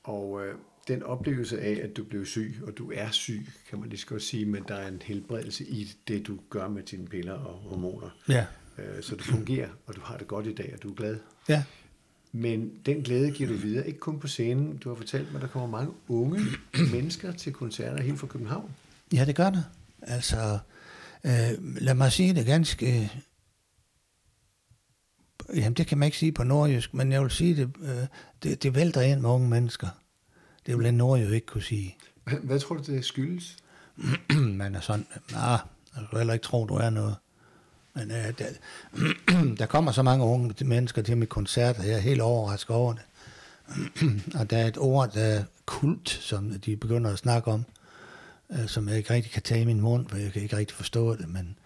og 0.04 0.42
øh, 0.46 0.56
den 0.88 1.04
oplevelse 1.04 1.62
af, 1.62 1.80
at 1.84 1.98
du 1.98 2.04
blev 2.04 2.26
syg, 2.26 2.56
og 2.68 2.78
du 2.78 2.92
er 2.96 3.12
syg, 3.12 3.48
kan 3.70 3.80
man 3.80 3.90
lige 3.90 4.00
så 4.00 4.08
godt 4.08 4.24
sige, 4.24 4.46
men 4.46 4.64
der 4.68 4.76
er 4.76 4.88
en 4.88 5.02
helbredelse 5.06 5.64
i 5.66 5.94
det, 6.08 6.28
du 6.28 6.38
gør 6.50 6.68
med 6.68 6.84
dine 6.84 7.08
piller 7.08 7.34
og 7.34 7.54
hormoner. 7.70 8.10
ja, 8.30 8.46
Øh, 8.78 9.04
så 9.04 9.16
du 9.16 9.24
fungerer, 9.24 9.70
og 9.86 9.96
du 9.96 10.02
har 10.04 10.18
det 10.18 10.28
godt 10.28 10.48
i 10.48 10.54
dag, 10.54 10.74
og 10.78 10.84
du 10.84 10.90
er 10.92 10.96
glad. 10.96 11.18
ja. 11.50 11.64
Men 12.32 12.72
den 12.86 13.02
glæde 13.02 13.32
giver 13.32 13.50
du 13.50 13.56
videre, 13.56 13.88
ikke 13.88 14.00
kun 14.00 14.20
på 14.20 14.28
scenen. 14.28 14.78
Du 14.78 14.90
har 14.90 14.96
fortalt 14.96 15.28
mig, 15.32 15.36
at 15.36 15.42
der 15.42 15.48
kommer 15.48 15.70
mange 15.70 15.94
unge 16.08 16.40
mennesker 16.92 17.32
til 17.32 17.54
koncerter 17.54 18.02
helt 18.02 18.20
fra 18.20 18.28
København. 18.28 18.72
Ja, 19.14 19.26
det 19.26 19.36
gør 19.36 19.50
det. 19.50 19.66
Altså, 20.02 20.60
øh, 21.24 21.82
lad 21.82 21.94
mig 21.94 22.12
sige 22.12 22.36
det 22.36 22.46
ganske... 22.46 23.12
Jamen, 25.56 25.74
det 25.74 25.88
kan 25.88 25.98
man 25.98 26.06
ikke 26.06 26.18
sige 26.18 26.32
på 26.32 26.44
nordjysk, 26.44 26.94
men 26.94 27.12
jeg 27.12 27.22
vil 27.22 27.32
sige, 27.32 27.56
det, 27.56 27.76
øh, 27.82 28.08
det, 28.44 28.64
det 28.64 28.76
vælter 28.76 29.02
ind 29.02 29.20
med 29.20 29.30
unge 29.30 29.50
mennesker. 29.50 29.88
Det 30.66 30.78
vil 30.78 30.86
en 30.86 30.94
nordjysk 30.94 31.34
ikke 31.34 31.48
kunne 31.48 31.64
sige. 31.64 31.98
Hvad, 32.24 32.38
hvad 32.38 32.60
tror 32.60 32.76
du, 32.76 32.84
det 32.92 33.06
skyldes? 33.06 33.58
man 34.62 34.76
er 34.76 34.80
sådan, 34.80 35.06
nej, 35.32 35.60
jeg 35.96 36.08
kan 36.10 36.18
heller 36.18 36.34
ikke 36.34 36.44
tro, 36.44 36.66
du 36.66 36.74
er 36.74 36.90
noget. 36.90 37.16
Men 37.94 38.12
øh, 38.12 38.34
der, 38.38 38.46
der 39.60 39.66
kommer 39.66 39.92
så 39.92 40.04
mange 40.04 40.26
unge 40.26 40.66
mennesker 40.66 41.02
til 41.02 41.18
mit 41.18 41.30
koncerter, 41.30 41.84
jeg 41.84 41.96
er 41.96 42.00
helt 42.00 42.22
overrasket 42.22 42.76
over 42.76 42.94
det. 42.94 43.04
og 44.40 44.50
der 44.50 44.58
er 44.58 44.68
et 44.68 44.78
ord, 44.78 45.12
der 45.12 45.22
er 45.22 45.44
kult, 45.66 46.10
som 46.10 46.60
de 46.60 46.78
begynder 46.78 47.12
at 47.12 47.18
snakke 47.18 47.52
om, 47.52 47.66
øh, 48.54 48.68
som 48.68 48.90
jeg 48.90 48.98
ikke 48.98 49.14
rigtig 49.14 49.32
kan 49.32 49.42
tage 49.42 49.62
i 49.62 49.66
min 49.66 49.82
mund, 49.82 50.10
for 50.10 50.18
jeg 50.18 50.34
kan 50.34 50.42
ikke 50.42 50.58
rigtig 50.58 50.78
forstå 50.78 51.16
det, 51.16 51.30
men, 51.30 51.58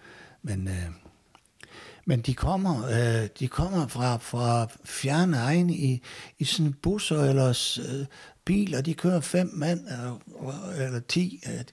men, 0.41 0.67
øh, 0.67 0.89
men 2.05 2.21
de 2.21 2.33
kommer, 2.33 2.85
øh, 2.87 3.29
de 3.39 3.47
kommer 3.47 3.87
fra, 3.87 4.17
fra 4.17 4.67
fjerne 4.85 5.37
egne 5.37 5.73
i, 5.73 6.01
i 6.39 6.45
sådan 6.45 6.73
busser 6.73 7.23
eller 7.23 7.77
øh, 7.89 8.05
biler, 8.45 8.81
de 8.81 8.93
kører 8.93 9.19
fem 9.19 9.49
mand 9.53 9.79
eller, 9.87 10.19
eller 10.77 10.99
ti. 10.99 11.43
Øh, 11.47 11.63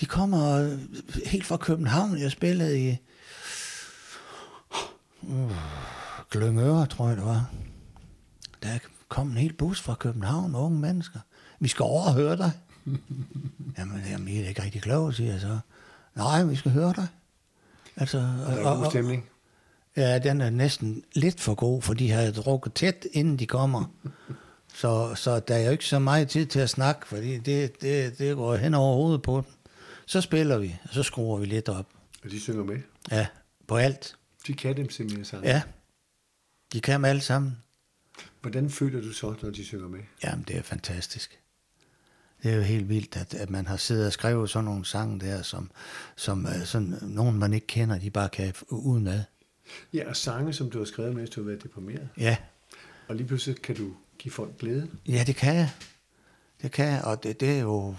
de 0.00 0.06
kommer 0.06 0.50
øh, 0.50 0.78
helt 1.26 1.46
fra 1.46 1.56
København. 1.56 2.18
Jeg 2.18 2.30
spillede 2.30 2.90
i 2.90 2.96
uh, 5.22 5.52
Gløngøre, 6.30 6.86
tror 6.86 7.08
jeg 7.08 7.16
det 7.16 7.24
var. 7.24 7.50
Der 8.62 8.78
kom 9.08 9.30
en 9.30 9.36
hel 9.36 9.52
bus 9.52 9.80
fra 9.80 9.94
København 9.94 10.54
unge 10.54 10.80
mennesker. 10.80 11.18
Vi 11.60 11.68
skal 11.68 11.82
overhøre 11.82 12.26
høre 12.26 12.36
dig 12.36 12.52
jamen, 13.78 14.02
jamen, 14.10 14.28
I 14.28 14.38
er 14.42 14.48
ikke 14.48 14.62
rigtig 14.62 14.82
kloge, 14.82 15.14
siger 15.14 15.32
jeg 15.32 15.40
så. 15.40 15.58
Nej, 16.14 16.44
vi 16.44 16.56
skal 16.56 16.70
høre 16.72 16.92
dig. 16.96 17.06
Altså, 17.96 18.18
Der 18.18 18.46
er 18.46 18.76
god 18.76 18.90
stemning. 18.90 19.28
Ja, 19.96 20.18
den 20.18 20.40
er 20.40 20.50
næsten 20.50 21.04
lidt 21.14 21.40
for 21.40 21.54
god, 21.54 21.82
for 21.82 21.94
de 21.94 22.10
har 22.10 22.30
drukket 22.30 22.74
tæt, 22.74 23.06
inden 23.12 23.38
de 23.38 23.46
kommer. 23.46 23.84
Så, 24.74 25.14
så 25.14 25.40
der 25.40 25.54
er 25.54 25.64
jo 25.64 25.70
ikke 25.70 25.84
så 25.84 25.98
meget 25.98 26.28
tid 26.28 26.46
til 26.46 26.60
at 26.60 26.70
snakke, 26.70 27.06
fordi 27.06 27.38
det, 27.38 27.80
det, 27.82 28.18
det 28.18 28.36
går 28.36 28.56
hen 28.56 28.74
over 28.74 28.94
hovedet 28.96 29.22
på 29.22 29.34
dem. 29.36 29.44
Så 30.06 30.20
spiller 30.20 30.58
vi, 30.58 30.76
og 30.84 30.94
så 30.94 31.02
skruer 31.02 31.38
vi 31.38 31.46
lidt 31.46 31.68
op. 31.68 31.86
Og 32.24 32.30
de 32.30 32.40
synger 32.40 32.64
med. 32.64 32.78
Ja, 33.10 33.26
på 33.66 33.76
alt. 33.76 34.16
De 34.46 34.54
kan 34.54 34.76
dem 34.76 34.90
simpelthen 34.90 35.24
sammen. 35.24 35.48
Ja, 35.48 35.62
de 36.72 36.80
kan 36.80 36.94
dem 36.94 37.04
alle 37.04 37.20
sammen. 37.20 37.56
Hvordan 38.40 38.70
føler 38.70 39.00
du 39.00 39.12
så, 39.12 39.34
når 39.42 39.50
de 39.50 39.64
synger 39.64 39.88
med? 39.88 40.00
Jamen, 40.24 40.44
det 40.48 40.56
er 40.56 40.62
fantastisk. 40.62 41.38
Det 42.44 42.52
er 42.52 42.56
jo 42.56 42.62
helt 42.62 42.88
vildt, 42.88 43.16
at, 43.16 43.34
at 43.34 43.50
man 43.50 43.66
har 43.66 43.76
siddet 43.76 44.06
og 44.06 44.12
skrevet 44.12 44.50
sådan 44.50 44.64
nogle 44.64 44.84
sange 44.84 45.20
der, 45.20 45.42
som, 45.42 45.70
som 46.16 46.44
uh, 46.44 46.64
sådan, 46.64 46.94
nogen 47.02 47.38
man 47.38 47.52
ikke 47.52 47.66
kender, 47.66 47.98
de 47.98 48.10
bare 48.10 48.28
kan 48.28 48.54
uden 48.68 49.06
ad. 49.06 49.20
Ja, 49.92 50.08
og 50.08 50.16
sange, 50.16 50.52
som 50.52 50.70
du 50.70 50.78
har 50.78 50.84
skrevet, 50.84 51.14
mens 51.16 51.30
du 51.30 51.40
har 51.42 51.46
været 51.48 51.62
deprimeret. 51.62 52.08
Ja, 52.18 52.36
Og 53.08 53.16
lige 53.16 53.26
pludselig 53.26 53.62
kan 53.62 53.76
du 53.76 53.90
give 54.18 54.32
folk 54.32 54.58
glæde. 54.58 54.88
Ja, 55.08 55.24
det 55.26 55.36
kan 55.36 55.54
jeg. 55.56 55.70
Det 56.62 56.70
kan 56.72 56.86
jeg, 56.86 57.04
og 57.04 57.22
det, 57.22 57.40
det 57.40 57.50
er 57.50 57.60
jo 57.60 57.94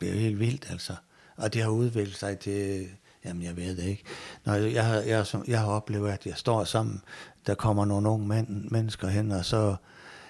det 0.00 0.08
er 0.08 0.12
jo 0.12 0.18
helt 0.18 0.38
vildt, 0.38 0.66
altså. 0.70 0.94
Og 1.36 1.54
det 1.54 1.62
har 1.62 1.68
udviklet 1.70 2.16
sig 2.16 2.38
til, 2.38 2.88
jamen 3.24 3.42
jeg 3.42 3.56
ved 3.56 3.76
det 3.76 3.82
ikke. 3.84 4.02
Når 4.44 4.54
jeg, 4.54 4.86
har, 4.86 4.94
jeg, 4.96 5.26
som- 5.26 5.44
jeg 5.48 5.60
har 5.60 5.66
oplevet, 5.66 6.10
at 6.10 6.26
jeg 6.26 6.36
står 6.36 6.64
sammen, 6.64 7.00
der 7.46 7.54
kommer 7.54 7.84
nogle 7.84 8.08
unge 8.08 8.28
mænd, 8.28 8.48
mennesker 8.70 9.08
hen, 9.08 9.30
og 9.32 9.44
så, 9.44 9.76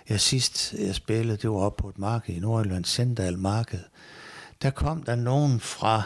ja, 0.08 0.16
sidst 0.16 0.72
jeg 0.72 0.94
spillede, 0.94 1.36
det 1.36 1.50
var 1.50 1.56
op 1.56 1.76
på 1.76 1.88
et 1.88 1.98
marked 1.98 2.34
i 2.34 2.38
Nordjylland, 2.38 2.84
Sendal 2.84 3.38
Marked. 3.38 3.80
Der 4.62 4.70
kom 4.70 5.02
der 5.02 5.14
nogen 5.14 5.60
fra, 5.60 6.02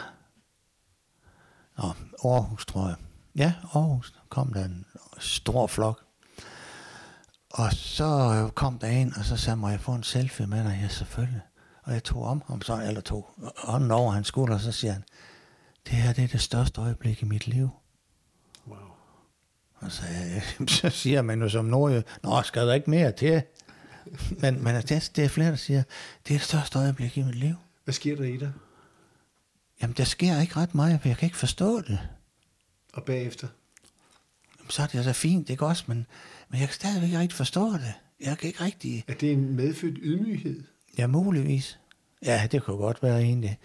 nå, 1.77 1.93
Aarhus, 2.23 2.65
tror 2.65 2.87
jeg. 2.87 2.95
Ja, 3.35 3.53
Aarhus, 3.73 4.13
kom 4.29 4.53
der 4.53 4.65
en 4.65 4.85
stor 5.19 5.67
flok. 5.67 6.01
Og 7.49 7.73
så 7.73 8.49
kom 8.55 8.79
der 8.79 8.87
en, 8.87 9.13
og 9.17 9.25
så 9.25 9.37
sagde, 9.37 9.57
må 9.57 9.69
jeg 9.69 9.79
få 9.79 9.91
en 9.91 10.03
selfie 10.03 10.47
med 10.47 10.63
dig? 10.63 10.79
Ja, 10.81 10.87
selvfølgelig. 10.87 11.41
Og 11.83 11.93
jeg 11.93 12.03
tog 12.03 12.23
om 12.23 12.43
ham, 12.47 12.61
så, 12.61 12.81
eller 12.81 13.01
tog 13.01 13.29
hånden 13.57 13.91
over 13.91 14.11
hans 14.11 14.27
skulder, 14.27 14.55
og 14.55 14.61
så 14.61 14.71
siger 14.71 14.93
han, 14.93 15.03
det 15.85 15.93
her 15.93 16.13
det 16.13 16.23
er 16.23 16.27
det 16.27 16.41
største 16.41 16.81
øjeblik 16.81 17.21
i 17.21 17.25
mit 17.25 17.47
liv. 17.47 17.69
Wow. 18.67 18.77
Og 19.75 19.91
så, 19.91 20.03
jeg, 20.07 20.43
så 20.79 20.89
siger 20.89 21.21
man 21.21 21.41
jo 21.41 21.49
som 21.49 21.65
nordjø, 21.65 22.01
nå, 22.23 22.41
skal 22.41 22.67
der 22.67 22.73
ikke 22.73 22.89
mere 22.89 23.11
til? 23.11 23.43
Men, 24.29 24.63
men 24.63 24.75
det, 24.75 25.11
det 25.15 25.23
er 25.23 25.27
flere, 25.27 25.49
der 25.49 25.55
siger, 25.55 25.83
det 26.27 26.33
er 26.33 26.37
det 26.37 26.47
største 26.47 26.79
øjeblik 26.79 27.17
i 27.17 27.23
mit 27.23 27.35
liv. 27.35 27.55
Hvad 27.83 27.93
sker 27.93 28.15
der 28.15 28.23
i 28.23 28.37
dig? 28.37 28.51
Jamen, 29.81 29.95
der 29.97 30.03
sker 30.03 30.41
ikke 30.41 30.55
ret 30.55 30.75
meget, 30.75 31.01
for 31.01 31.07
jeg 31.07 31.17
kan 31.17 31.27
ikke 31.27 31.37
forstå 31.37 31.81
det. 31.81 31.99
Og 32.93 33.03
bagefter? 33.03 33.47
Så 34.69 34.81
er 34.81 34.87
det 34.87 34.95
altså 34.95 35.13
fint, 35.13 35.49
ikke 35.49 35.65
også? 35.65 35.83
Men, 35.87 36.05
men 36.49 36.59
jeg 36.59 36.67
kan 36.67 36.75
stadigvæk 36.75 37.07
ikke 37.07 37.19
rigtig 37.19 37.37
forstå 37.37 37.73
det. 37.73 37.93
Jeg 38.19 38.37
kan 38.37 38.47
ikke 38.47 38.63
rigtig... 38.63 39.03
Er 39.07 39.13
det 39.13 39.31
en 39.31 39.55
medfødt 39.55 39.97
ydmyghed? 40.01 40.63
Ja, 40.97 41.07
muligvis. 41.07 41.79
Ja, 42.25 42.47
det 42.51 42.63
kunne 42.63 42.77
godt 42.77 43.03
være 43.03 43.21
egentlig. 43.21 43.57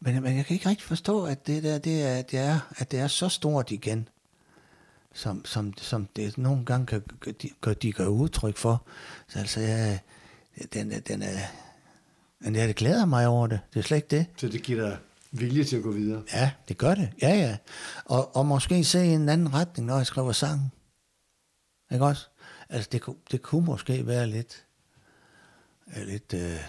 Men, 0.00 0.22
men 0.22 0.36
jeg 0.36 0.46
kan 0.46 0.54
ikke 0.54 0.68
rigtig 0.68 0.86
forstå, 0.86 1.24
at 1.24 1.46
det 1.46 1.62
der, 1.62 1.78
det 1.78 2.02
er, 2.02 2.22
det 2.22 2.38
er, 2.38 2.58
at 2.76 2.90
det 2.90 3.00
er 3.00 3.06
så 3.06 3.28
stort 3.28 3.70
igen, 3.70 4.08
som, 5.16 5.44
som, 5.44 5.78
som 5.78 6.08
det 6.16 6.38
nogle 6.38 6.64
gange 6.64 6.86
kan, 6.86 7.02
de, 7.42 7.74
de 7.82 7.92
gør 7.92 8.06
udtryk 8.06 8.56
for. 8.56 8.86
Så 9.28 9.38
altså, 9.38 9.60
jeg, 9.60 10.00
den, 10.72 10.90
den 10.90 11.22
er, 11.22 11.38
men 12.40 12.54
jeg 12.54 12.68
det 12.68 12.76
glæder 12.76 13.04
mig 13.04 13.26
over 13.26 13.46
det. 13.46 13.60
Det 13.74 13.78
er 13.78 13.84
slet 13.84 13.96
ikke 13.96 14.08
det. 14.08 14.26
Så 14.36 14.48
det 14.48 14.62
giver 14.62 14.88
dig 14.88 14.98
vilje 15.30 15.64
til 15.64 15.76
at 15.76 15.82
gå 15.82 15.90
videre? 15.92 16.22
Ja, 16.32 16.50
det 16.68 16.78
gør 16.78 16.94
det. 16.94 17.12
Ja, 17.22 17.28
ja. 17.28 17.56
Og, 18.04 18.36
og 18.36 18.46
måske 18.46 18.84
se 18.84 19.06
i 19.06 19.08
en 19.08 19.28
anden 19.28 19.54
retning, 19.54 19.86
når 19.86 19.96
jeg 19.96 20.06
skriver 20.06 20.32
sang. 20.32 20.72
Ikke 21.92 22.04
også? 22.04 22.28
Altså, 22.68 22.88
det, 22.92 23.02
det 23.30 23.42
kunne 23.42 23.64
måske 23.64 24.06
være 24.06 24.26
lidt, 24.26 24.64
lidt 25.96 26.34
øh, 26.34 26.60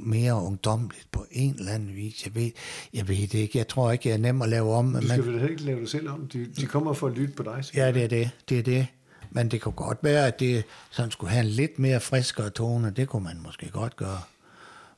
mere 0.00 0.34
ungdomligt 0.34 1.06
på 1.12 1.26
en 1.30 1.54
eller 1.58 1.72
anden 1.72 1.96
vis. 1.96 2.24
Jeg 2.24 2.34
ved, 2.34 2.50
jeg 2.92 3.08
ved 3.08 3.16
det 3.16 3.34
ikke. 3.34 3.58
Jeg 3.58 3.68
tror 3.68 3.92
ikke, 3.92 4.08
jeg 4.08 4.14
er 4.14 4.18
nem 4.18 4.42
at 4.42 4.48
lave 4.48 4.74
om. 4.74 4.94
Du 5.00 5.08
skal 5.08 5.26
vel 5.26 5.50
ikke 5.50 5.62
lave 5.62 5.80
det 5.80 5.90
selv 5.90 6.08
om? 6.08 6.28
De, 6.28 6.46
de 6.46 6.66
kommer 6.66 6.92
for 6.92 7.06
at 7.06 7.12
lytte 7.18 7.34
på 7.34 7.42
dig. 7.42 7.64
Ja, 7.74 7.92
det 7.92 8.04
er 8.04 8.08
det. 8.08 8.30
Det 8.48 8.58
er 8.58 8.62
det. 8.62 8.86
Men 9.30 9.50
det 9.50 9.60
kunne 9.60 9.72
godt 9.72 9.98
være, 10.02 10.26
at 10.26 10.40
det 10.40 10.64
sådan 10.90 11.10
skulle 11.10 11.30
have 11.30 11.44
en 11.44 11.50
lidt 11.50 11.78
mere 11.78 12.00
friskere 12.00 12.50
tone. 12.50 12.90
Det 12.90 13.08
kunne 13.08 13.24
man 13.24 13.40
måske 13.42 13.70
godt 13.70 13.96
gøre. 13.96 14.20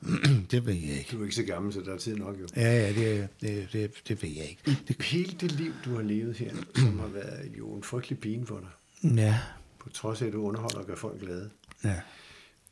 det 0.50 0.66
ved 0.66 0.74
jeg 0.74 0.98
ikke. 0.98 1.08
Du 1.12 1.20
er 1.20 1.22
ikke 1.22 1.34
så 1.34 1.42
gammel, 1.42 1.72
så 1.72 1.80
der 1.80 1.94
er 1.94 1.98
tid 1.98 2.16
nok 2.16 2.40
jo. 2.40 2.46
Ja, 2.56 2.72
ja, 2.72 2.88
det, 2.88 3.28
det, 3.40 3.68
det, 3.72 3.90
det 4.08 4.22
ved 4.22 4.30
jeg 4.30 4.44
ikke. 4.44 4.78
Det, 4.88 5.02
hele 5.02 5.36
det 5.40 5.52
liv, 5.52 5.72
du 5.84 5.94
har 5.94 6.02
levet 6.02 6.36
her, 6.36 6.50
som 6.76 6.98
har 6.98 7.06
været 7.06 7.52
jo 7.58 7.74
en 7.74 7.82
frygtelig 7.82 8.18
pine 8.18 8.46
for 8.46 8.60
dig. 8.60 9.16
Ja. 9.16 9.38
På 9.78 9.90
trods 9.90 10.22
af, 10.22 10.26
at 10.26 10.32
du 10.32 10.42
underholder 10.42 10.78
og 10.78 10.86
gør 10.86 10.96
folk 10.96 11.20
glade. 11.20 11.50
Ja. 11.84 11.94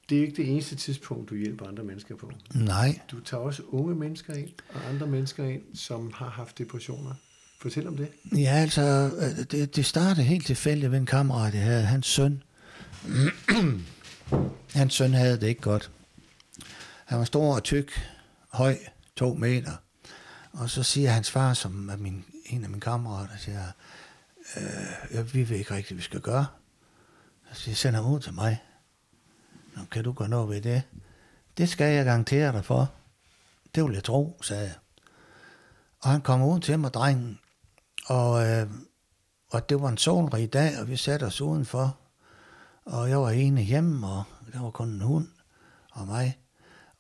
Det 0.09 0.19
er 0.19 0.23
ikke 0.23 0.37
det 0.37 0.51
eneste 0.51 0.77
tidspunkt, 0.77 1.31
du 1.31 1.35
hjælper 1.35 1.67
andre 1.67 1.85
mennesker 1.85 2.17
på. 2.17 2.31
Nej. 2.55 3.01
Du 3.11 3.21
tager 3.21 3.43
også 3.43 3.63
unge 3.69 3.95
mennesker 3.95 4.35
ind, 4.35 4.51
og 4.75 4.89
andre 4.89 5.07
mennesker 5.07 5.45
ind, 5.45 5.63
som 5.75 6.13
har 6.15 6.29
haft 6.29 6.59
depressioner. 6.59 7.15
Fortæl 7.61 7.89
om 7.89 7.97
det. 7.97 8.09
Ja, 8.37 8.51
altså, 8.51 9.11
det, 9.51 9.77
det 9.77 9.87
startede 9.87 10.27
helt 10.27 10.47
tilfældigt 10.47 10.93
ved 10.93 10.99
en 10.99 11.07
kammerat, 11.07 11.55
jeg 11.55 11.63
havde. 11.63 11.83
Hans 11.83 12.07
søn. 12.07 12.43
Hans 14.75 14.95
søn 14.95 15.15
havde 15.15 15.41
det 15.41 15.47
ikke 15.47 15.61
godt. 15.61 15.91
Han 17.05 17.19
var 17.19 17.25
stor 17.25 17.55
og 17.55 17.63
tyk, 17.63 17.93
høj, 18.49 18.77
to 19.17 19.35
meter. 19.35 19.73
Og 20.53 20.71
så 20.71 20.83
siger 20.83 21.11
hans 21.11 21.31
far, 21.31 21.55
som 21.55 21.89
er 21.89 21.97
min, 21.97 22.25
en 22.47 22.65
af 22.65 22.71
mine 22.71 22.81
kammerater, 22.81 23.37
siger, 23.39 23.63
øh, 25.11 25.35
vi 25.35 25.49
ved 25.49 25.57
ikke 25.57 25.75
rigtigt, 25.75 25.89
hvad 25.89 25.97
vi 25.97 26.03
skal 26.03 26.21
gøre. 26.21 26.47
Så 27.53 27.61
siger, 27.61 27.75
send 27.75 27.97
ham 27.97 28.13
ud 28.13 28.21
til 28.21 28.33
mig. 28.33 28.59
Nå, 29.77 29.83
kan 29.91 30.05
du 30.05 30.13
gøre 30.13 30.29
noget 30.29 30.49
ved 30.49 30.61
det? 30.63 30.83
Det 31.57 31.69
skal 31.69 31.95
jeg 31.95 32.05
garantere 32.05 32.53
dig 32.53 32.65
for. 32.65 32.93
Det 33.75 33.85
vil 33.85 33.93
jeg 33.93 34.05
tro, 34.05 34.39
sagde 34.43 34.63
jeg. 34.63 34.75
Og 36.01 36.11
han 36.11 36.21
kom 36.21 36.43
ud 36.43 36.61
til 36.61 36.79
mig, 36.79 36.95
drengen, 36.95 37.39
og, 38.07 38.49
øh, 38.49 38.71
og 39.51 39.69
det 39.69 39.81
var 39.81 39.89
en 39.89 39.99
solrig 39.99 40.53
dag, 40.53 40.79
og 40.81 40.89
vi 40.89 40.97
satte 40.97 41.25
os 41.25 41.41
udenfor. 41.41 41.97
Og 42.85 43.11
jeg 43.11 43.21
var 43.21 43.31
ene 43.31 43.63
hjemme, 43.63 44.07
og 44.07 44.25
der 44.53 44.63
var 44.63 44.71
kun 44.71 44.89
en 44.89 45.01
hund 45.01 45.29
og 45.93 46.07
mig. 46.07 46.39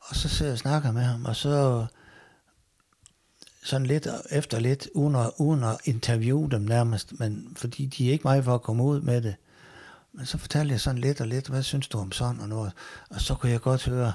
Og 0.00 0.16
så 0.16 0.28
sidder 0.28 0.50
jeg 0.50 0.52
og 0.52 0.58
snakker 0.58 0.92
med 0.92 1.02
ham, 1.02 1.24
og 1.24 1.36
så 1.36 1.86
sådan 3.64 3.86
lidt 3.86 4.08
efter 4.30 4.58
lidt, 4.58 4.88
uden 4.94 5.16
at, 5.16 5.30
uden 5.38 5.64
at 5.64 5.80
interviewe 5.84 6.50
dem 6.50 6.60
nærmest, 6.60 7.18
men 7.18 7.52
fordi 7.56 7.86
de 7.86 8.08
er 8.08 8.12
ikke 8.12 8.28
mig 8.28 8.44
for 8.44 8.54
at 8.54 8.62
komme 8.62 8.82
ud 8.82 9.00
med 9.00 9.22
det. 9.22 9.34
Men 10.14 10.26
så 10.26 10.38
fortalte 10.38 10.72
jeg 10.72 10.80
sådan 10.80 11.00
lidt 11.00 11.20
og 11.20 11.26
lidt, 11.26 11.48
hvad 11.48 11.62
synes 11.62 11.88
du 11.88 11.98
om 11.98 12.12
sådan 12.12 12.40
og 12.40 12.48
noget? 12.48 12.72
Og 13.10 13.20
så 13.20 13.34
kunne 13.34 13.52
jeg 13.52 13.60
godt 13.60 13.84
høre, 13.84 14.12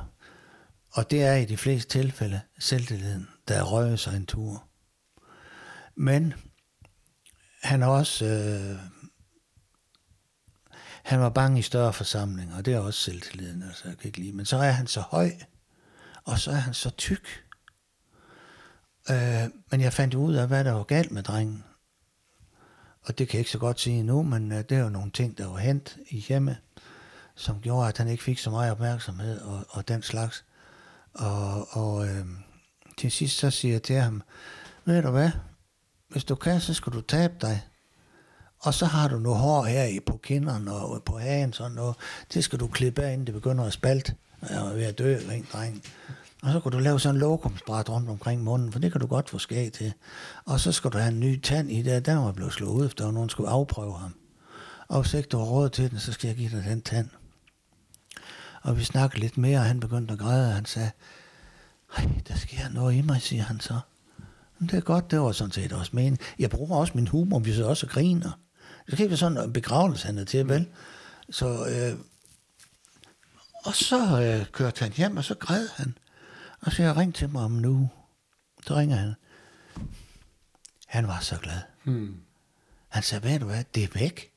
og 0.92 1.12
det 1.12 1.24
er 1.24 1.36
i 1.36 1.46
de 1.46 1.58
fleste 1.58 1.90
tilfælde 1.90 2.42
selvtilliden, 2.60 3.28
der 3.48 3.64
røger 3.64 3.96
sig 3.96 4.16
en 4.16 4.26
tur. 4.26 4.68
Men 5.96 6.34
han 7.64 7.84
er 7.84 7.88
også, 7.88 8.26
øh, 8.26 8.80
han 11.04 11.20
var 11.20 11.30
bange 11.30 11.60
i 11.60 11.62
større 11.62 11.94
forsamlinger, 11.94 12.58
og 12.58 12.66
det 12.66 12.74
er 12.74 12.80
også 12.80 13.00
selvtilliden, 13.00 13.64
altså 13.64 13.88
jeg 13.88 13.98
kan 13.98 14.08
ikke 14.08 14.20
lide. 14.20 14.34
Men 14.34 14.46
så 14.46 14.58
er 14.58 14.72
han 14.72 14.88
så 14.88 15.02
høj, 15.02 15.32
og 16.24 16.40
så 16.40 16.52
er 16.52 16.56
han 16.56 16.74
så 16.74 16.90
tyk. 16.90 17.44
Øh, 19.10 19.50
men 19.72 19.82
jeg 19.82 19.94
fandt 19.94 20.14
ud 20.14 20.36
af, 20.36 20.48
hvad 20.48 20.64
der 20.64 20.72
var 20.72 20.84
galt 20.84 21.12
med 21.12 21.24
drengen. 21.24 21.64
Og 23.08 23.18
det 23.18 23.28
kan 23.28 23.38
jeg 23.38 23.40
ikke 23.40 23.52
så 23.52 23.58
godt 23.58 23.80
sige 23.80 24.04
nu, 24.04 24.24
men 24.24 24.52
øh, 24.52 24.58
det 24.58 24.72
er 24.72 24.80
jo 24.80 24.90
nogle 24.90 25.12
ting, 25.12 25.38
der 25.38 25.48
var 25.48 25.58
hent 25.58 25.98
i 26.10 26.20
hjemme, 26.20 26.58
som 27.36 27.60
gjorde, 27.62 27.88
at 27.88 27.98
han 27.98 28.08
ikke 28.08 28.24
fik 28.24 28.40
så 28.40 28.50
meget 28.50 28.72
opmærksomhed 28.72 29.42
og, 29.42 29.66
og 29.70 29.88
den 29.88 30.02
slags. 30.02 30.46
Og, 31.14 31.68
og 31.78 32.08
øh, 32.08 32.26
til 32.98 33.12
sidst 33.12 33.38
så 33.38 33.50
siger 33.50 33.74
jeg 33.74 33.84
til 33.84 33.96
ham, 33.96 34.22
ved 34.86 35.02
du 35.02 35.10
hvad, 35.12 35.30
hvis 36.10 36.24
du 36.24 36.36
kan, 36.36 36.62
så 36.62 36.74
skal 36.74 36.94
du 36.94 37.02
tabe 37.02 37.34
dig. 37.42 37.68
Og 38.60 38.74
så 38.74 38.86
har 38.86 39.08
du 39.08 39.20
noget 39.20 39.40
hår 39.40 39.64
her 39.64 39.84
i 39.84 40.00
på 40.00 40.20
kinderne 40.24 40.74
og 40.74 41.04
på 41.04 41.18
hagen, 41.18 41.54
sådan 41.54 41.72
noget. 41.72 41.96
Det 42.34 42.44
skal 42.44 42.60
du 42.60 42.68
klippe 42.68 43.04
af, 43.04 43.14
inden 43.14 43.28
det 43.28 43.34
begynder 43.34 43.66
at 43.66 43.74
spalte. 43.74 44.16
Jeg 44.50 44.68
er 44.68 44.74
ved 44.74 44.84
at 44.84 44.98
dø, 44.98 45.18
ring 45.30 45.48
dreng. 45.54 45.84
Og 46.44 46.52
så 46.52 46.60
kan 46.60 46.72
du 46.72 46.80
lave 46.80 47.00
sådan 47.00 47.16
en 47.16 47.20
lokumsbræt 47.20 47.90
rundt 47.90 48.10
omkring 48.10 48.44
munden, 48.44 48.72
for 48.72 48.80
det 48.80 48.92
kan 48.92 49.02
du 49.02 49.08
godt 49.08 49.30
få 49.30 49.38
skæg 49.38 49.74
til. 49.74 49.94
Og 50.46 50.60
så 50.60 50.72
skal 50.72 50.92
du 50.92 50.98
have 50.98 51.12
en 51.12 51.20
ny 51.20 51.42
tand 51.42 51.72
i 51.72 51.82
det, 51.82 52.06
der 52.06 52.16
var 52.16 52.32
blevet 52.32 52.54
slået 52.54 52.72
ud, 52.72 52.86
efter 52.86 53.12
nogen 53.12 53.30
skulle 53.30 53.50
afprøve 53.50 53.98
ham. 53.98 54.16
Og 54.88 55.02
hvis 55.02 55.14
ikke 55.14 55.30
du 55.30 55.38
har 55.38 55.46
råd 55.46 55.70
til 55.70 55.92
den, 55.92 56.00
så 56.00 56.14
skal 56.14 56.28
jeg 56.28 56.38
give 56.38 56.50
dig 56.50 56.64
den 56.64 56.82
tand. 56.82 57.10
Og 58.62 58.78
vi 58.78 58.84
snakkede 58.84 59.20
lidt 59.20 59.38
mere, 59.38 59.60
og 59.60 59.66
han 59.66 59.80
begyndte 59.80 60.14
at 60.14 60.20
græde, 60.20 60.48
og 60.48 60.54
han 60.54 60.66
sagde, 60.66 60.92
Ej, 61.98 62.10
der 62.28 62.36
sker 62.36 62.70
noget 62.70 62.96
i 62.96 63.02
mig, 63.02 63.22
siger 63.22 63.44
han 63.44 63.60
så. 63.60 63.80
Men 64.60 64.70
det 64.70 64.78
er 64.78 64.82
godt, 64.82 65.12
det 65.12 65.20
var 65.20 65.32
sådan 65.32 65.52
set 65.52 65.74
også 65.74 65.92
men 65.94 66.18
Jeg 66.40 66.50
bruger 66.50 66.78
også 66.78 66.94
min 66.96 67.08
humor, 67.08 67.40
vi 67.40 67.54
så 67.54 67.68
også 67.68 67.88
griner. 67.88 68.32
Det 68.86 68.96
kan 68.96 69.04
ikke 69.04 69.10
være 69.10 69.18
sådan 69.18 69.38
en 69.38 69.54
begravelse, 69.54 70.06
han 70.06 70.18
er 70.18 70.24
til, 70.24 70.50
vel? 70.50 70.68
Så, 71.30 71.48
øh, 71.48 72.00
og 73.66 73.76
så 73.76 74.22
øh, 74.22 74.46
kørte 74.52 74.84
han 74.84 74.94
hjem, 74.94 75.18
og 75.18 75.24
så 75.24 75.36
græd 75.36 75.68
han. 75.76 75.98
Og 76.62 76.72
så 76.72 76.84
jeg 76.84 76.98
ringte 76.98 77.20
til 77.20 77.30
mig 77.30 77.44
om 77.44 77.52
nu. 77.52 77.90
Så 78.68 78.76
ringer 78.76 78.96
han. 78.96 79.14
Han 80.88 81.08
var 81.08 81.20
så 81.20 81.38
glad. 81.38 81.62
Hmm. 81.84 82.22
Han 82.88 83.04
sagde, 83.04 83.30
ved 83.30 83.40
du 83.40 83.46
hvad, 83.46 83.64
det 83.76 83.84
er 83.84 83.88
væk. 83.94 84.32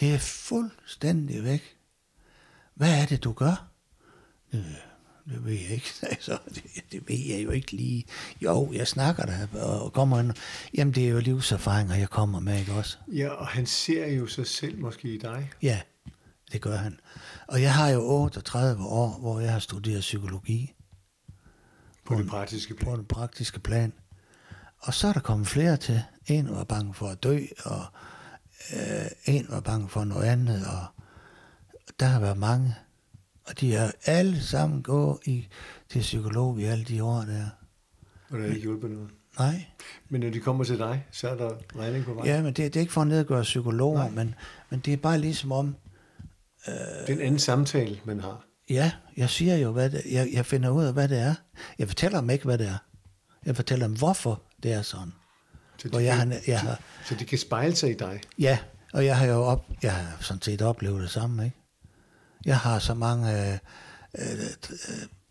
Det 0.00 0.14
er 0.14 0.18
fuldstændig 0.18 1.44
væk. 1.44 1.76
Hvad 2.74 3.02
er 3.02 3.06
det, 3.06 3.24
du 3.24 3.32
gør? 3.32 3.68
Det, 4.52 4.64
det 5.28 5.44
ved 5.44 5.52
jeg 5.52 5.70
ikke. 5.70 5.88
Altså, 6.10 6.38
det, 6.54 6.64
det 6.92 7.08
ved 7.08 7.18
jeg 7.18 7.44
jo 7.44 7.50
ikke 7.50 7.72
lige. 7.72 8.04
Jo, 8.40 8.72
jeg 8.72 8.88
snakker 8.88 9.26
der 9.26 9.62
og 9.62 9.92
kommer 9.92 10.20
ind. 10.20 10.32
Jamen, 10.74 10.94
det 10.94 11.04
er 11.04 11.08
jo 11.08 11.18
livserfaringer, 11.18 11.94
jeg 11.94 12.10
kommer 12.10 12.40
med, 12.40 12.58
ikke 12.60 12.72
også? 12.72 12.98
Ja, 13.08 13.28
og 13.28 13.46
han 13.46 13.66
ser 13.66 14.06
jo 14.06 14.26
sig 14.26 14.46
selv 14.46 14.78
måske 14.78 15.14
i 15.14 15.18
dig. 15.18 15.50
Ja, 15.62 15.80
det 16.52 16.60
gør 16.60 16.76
han. 16.76 17.00
Og 17.52 17.62
jeg 17.62 17.74
har 17.74 17.90
jo 17.90 18.00
38 18.02 18.84
år, 18.84 19.18
hvor 19.20 19.40
jeg 19.40 19.52
har 19.52 19.58
studeret 19.58 20.00
psykologi. 20.00 20.74
På, 22.04 22.14
på 22.14 22.20
det 22.20 22.28
praktiske 22.28 22.74
plan. 22.74 22.90
På 22.90 22.96
den 22.96 23.04
praktiske 23.04 23.60
plan. 23.60 23.92
Og 24.78 24.94
så 24.94 25.08
er 25.08 25.12
der 25.12 25.20
kommet 25.20 25.46
flere 25.48 25.76
til. 25.76 26.02
En 26.26 26.50
var 26.50 26.64
bange 26.64 26.94
for 26.94 27.06
at 27.06 27.22
dø, 27.22 27.38
og 27.64 27.84
øh, 28.72 29.06
en 29.26 29.46
var 29.48 29.60
bange 29.60 29.88
for 29.88 30.04
noget 30.04 30.24
andet, 30.24 30.66
og 30.66 31.02
der 32.00 32.06
har 32.06 32.20
været 32.20 32.38
mange. 32.38 32.74
Og 33.44 33.60
de 33.60 33.72
har 33.72 33.92
alle 34.04 34.42
sammen 34.42 34.82
gået 34.82 35.18
i, 35.26 35.48
til 35.88 36.00
psykolog 36.00 36.60
i 36.60 36.64
alle 36.64 36.84
de 36.84 37.04
år 37.04 37.20
der. 37.20 37.46
Og 38.30 38.38
der 38.38 38.44
er 38.44 38.48
ikke 38.48 38.60
hjulpet 38.60 38.90
noget? 38.90 39.10
Nej. 39.38 39.64
Men 40.08 40.20
når 40.20 40.30
de 40.30 40.40
kommer 40.40 40.64
til 40.64 40.78
dig, 40.78 41.06
så 41.10 41.28
er 41.28 41.36
der 41.36 41.50
regning 41.76 42.04
på 42.04 42.14
vej? 42.14 42.26
Ja, 42.26 42.42
men 42.42 42.46
det, 42.46 42.56
det 42.56 42.76
er 42.76 42.80
ikke 42.80 42.92
for 42.92 43.00
at 43.00 43.06
nedgøre 43.06 43.42
psykologer, 43.42 44.10
men, 44.10 44.34
men 44.70 44.80
det 44.80 44.92
er 44.92 44.96
bare 44.96 45.18
ligesom 45.18 45.52
om... 45.52 45.76
Øh, 46.68 46.74
det 46.74 47.08
er 47.08 47.12
en 47.12 47.20
anden 47.20 47.38
samtale, 47.38 48.00
man 48.04 48.20
har. 48.20 48.44
Ja, 48.70 48.92
jeg 49.16 49.30
siger 49.30 49.56
jo, 49.56 49.72
hvad 49.72 49.90
det, 49.90 50.02
jeg, 50.10 50.28
jeg 50.32 50.46
finder 50.46 50.70
ud 50.70 50.84
af, 50.84 50.92
hvad 50.92 51.08
det 51.08 51.18
er. 51.18 51.34
Jeg 51.78 51.88
fortæller 51.88 52.20
dem 52.20 52.30
ikke, 52.30 52.44
hvad 52.44 52.58
det 52.58 52.66
er. 52.66 52.78
Jeg 53.46 53.56
fortæller 53.56 53.86
dem, 53.86 53.96
hvorfor 53.96 54.42
det 54.62 54.72
er 54.72 54.82
sådan. 54.82 55.12
Så 55.78 55.88
Hvor 55.88 55.98
de, 55.98 56.04
jeg, 56.04 56.16
kan, 56.16 56.34
jeg 56.46 56.60
har, 56.60 56.80
så 57.04 57.14
de 57.14 57.24
kan 57.24 57.38
spejle 57.38 57.76
sig 57.76 57.90
i 57.90 57.94
dig? 57.94 58.20
Ja, 58.38 58.58
og 58.92 59.04
jeg 59.04 59.16
har 59.18 59.26
jo 59.26 59.42
op, 59.42 59.64
jeg 59.82 59.94
har 59.94 60.16
sådan 60.20 60.42
set 60.42 60.62
oplevet 60.62 61.02
det 61.02 61.10
samme, 61.10 61.44
ikke? 61.44 61.56
Jeg 62.44 62.58
har 62.58 62.78
så 62.78 62.94
mange 62.94 63.50
øh, 63.50 63.58
øh, 64.18 64.74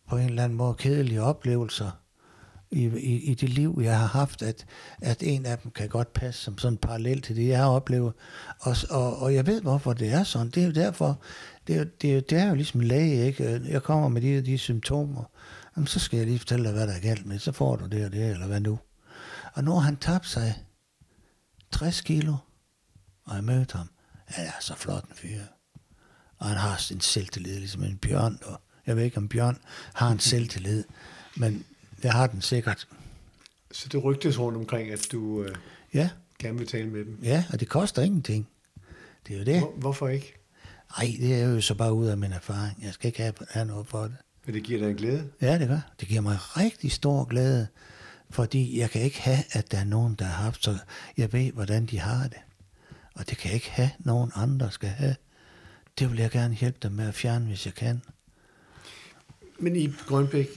på 0.10 0.18
en 0.18 0.26
eller 0.26 0.44
anden 0.44 0.58
måde 0.58 0.74
kedelige 0.74 1.22
oplevelser 1.22 2.01
i, 2.72 2.86
i, 2.86 3.32
i 3.32 3.34
det 3.34 3.50
liv, 3.50 3.80
jeg 3.84 4.00
har 4.00 4.08
haft, 4.08 4.42
at, 4.42 4.66
at 5.02 5.24
en 5.24 5.46
af 5.46 5.58
dem 5.58 5.72
kan 5.72 5.90
godt 5.90 6.14
passe 6.14 6.42
som 6.42 6.58
sådan 6.58 6.78
parallel 6.78 7.22
til 7.22 7.36
det, 7.36 7.48
jeg 7.48 7.58
har 7.58 7.70
oplevet. 7.70 8.14
Og, 8.60 8.76
og, 8.90 9.20
og 9.20 9.34
jeg 9.34 9.48
ved, 9.48 9.62
hvorfor 9.62 9.94
det 9.94 10.14
er 10.14 10.24
sådan. 10.24 10.50
Det 10.50 10.64
er 10.64 10.68
jo 10.68 10.74
derfor, 10.74 11.22
det 11.68 11.78
er, 11.78 11.84
det 11.84 12.16
er, 12.16 12.22
det 12.22 12.38
er 12.38 12.50
jo 12.50 12.56
ligesom 12.56 12.80
læge, 12.80 13.26
ikke? 13.26 13.62
Jeg 13.68 13.84
kommer 13.84 14.08
med 14.08 14.22
de 14.22 14.42
de 14.42 14.58
symptomer, 14.58 15.24
jamen, 15.76 15.88
så 15.88 16.00
skal 16.00 16.18
jeg 16.18 16.28
lige 16.28 16.40
fortælle 16.40 16.66
dig, 16.66 16.74
hvad 16.74 16.88
der 16.88 16.94
er 16.94 17.00
galt 17.00 17.26
med. 17.26 17.40
Så 17.40 17.52
får 17.52 17.76
du 17.76 17.86
det 17.86 18.06
og 18.06 18.12
det, 18.12 18.32
eller 18.32 18.48
hvad 18.48 18.60
nu. 18.60 18.80
Og 19.54 19.64
nu 19.64 19.72
har 19.72 19.80
han 19.80 19.98
tabt 19.98 20.28
sig 20.28 20.56
60 21.72 22.02
kilo, 22.02 22.36
og 23.26 23.36
jeg 23.36 23.44
mødte 23.44 23.78
ham. 23.78 23.90
Han 24.26 24.46
er 24.46 24.52
så 24.62 24.76
flot 24.76 25.04
en 25.04 25.16
fyr. 25.16 25.42
Og 26.38 26.48
han 26.48 26.58
har 26.58 26.78
sin 26.78 27.02
selvtillid, 27.02 27.60
ligesom 27.60 27.84
en 27.84 27.98
bjørn. 27.98 28.40
Og 28.46 28.62
jeg 28.86 28.96
ved 28.96 29.04
ikke, 29.04 29.18
om 29.18 29.28
bjørn 29.28 29.58
har 29.94 30.12
en 30.12 30.20
selvtillid, 30.32 30.84
men 31.36 31.66
jeg 32.04 32.12
har 32.14 32.28
den 32.28 32.42
sikkert. 32.42 32.88
Så 33.72 33.90
det 33.92 34.04
rygtes 34.04 34.40
rundt 34.40 34.58
omkring, 34.58 34.90
at 34.92 35.08
du 35.12 35.44
øh, 35.44 35.56
Ja, 35.94 36.10
gerne 36.40 36.58
vil 36.58 36.68
tale 36.68 36.90
med 36.90 37.06
dem. 37.06 37.20
ja, 37.24 37.44
og 37.54 37.60
det 37.60 37.70
koster 37.70 38.02
ingenting. 38.02 38.48
Det 39.28 39.34
er 39.34 39.40
jo 39.40 39.46
det. 39.46 39.60
Hvor, 39.60 39.74
hvorfor 39.78 40.08
ikke? 40.08 40.34
Nej, 40.98 41.16
det 41.20 41.36
er 41.42 41.46
jo 41.46 41.62
så 41.62 41.76
bare 41.76 41.94
ud 41.94 42.08
af 42.08 42.18
min 42.18 42.32
erfaring. 42.32 42.84
Jeg 42.84 42.94
skal 42.94 43.08
ikke 43.08 43.22
have, 43.22 43.34
have 43.50 43.66
noget 43.66 43.88
for 43.88 44.02
det. 44.04 44.16
Men 44.46 44.56
det 44.56 44.64
giver 44.64 44.80
dig 44.80 44.90
en 44.90 44.96
glæde. 44.96 45.30
Ja, 45.42 45.60
det 45.60 45.68
gør. 45.68 45.80
Det 46.00 46.08
giver 46.08 46.22
mig 46.22 46.38
rigtig 46.58 46.92
stor 46.92 47.24
glæde, 47.26 47.68
fordi 48.30 48.80
jeg 48.80 48.90
kan 48.90 49.02
ikke 49.02 49.22
have, 49.22 49.38
at 49.52 49.72
der 49.72 49.78
er 49.78 49.84
nogen, 49.84 50.16
der 50.16 50.26
har 50.26 50.44
haft, 50.44 50.64
så 50.64 50.78
jeg 51.18 51.34
ved, 51.34 51.52
hvordan 51.52 51.86
de 51.86 52.00
har 52.00 52.24
det. 52.24 52.38
Og 53.16 53.30
det 53.30 53.38
kan 53.38 53.48
jeg 53.48 53.56
ikke 53.56 53.72
have, 53.72 53.90
nogen 54.00 54.32
andre 54.36 54.72
skal 54.72 54.90
have. 54.90 55.16
Det 56.00 56.12
vil 56.12 56.20
jeg 56.20 56.32
gerne 56.32 56.56
hjælpe 56.56 56.78
dem 56.84 56.92
med 56.92 57.08
at 57.08 57.14
fjerne, 57.16 57.46
hvis 57.46 57.66
jeg 57.66 57.74
kan. 57.74 58.02
Men 59.60 59.76
i 59.76 59.94
Grønbæk, 60.08 60.48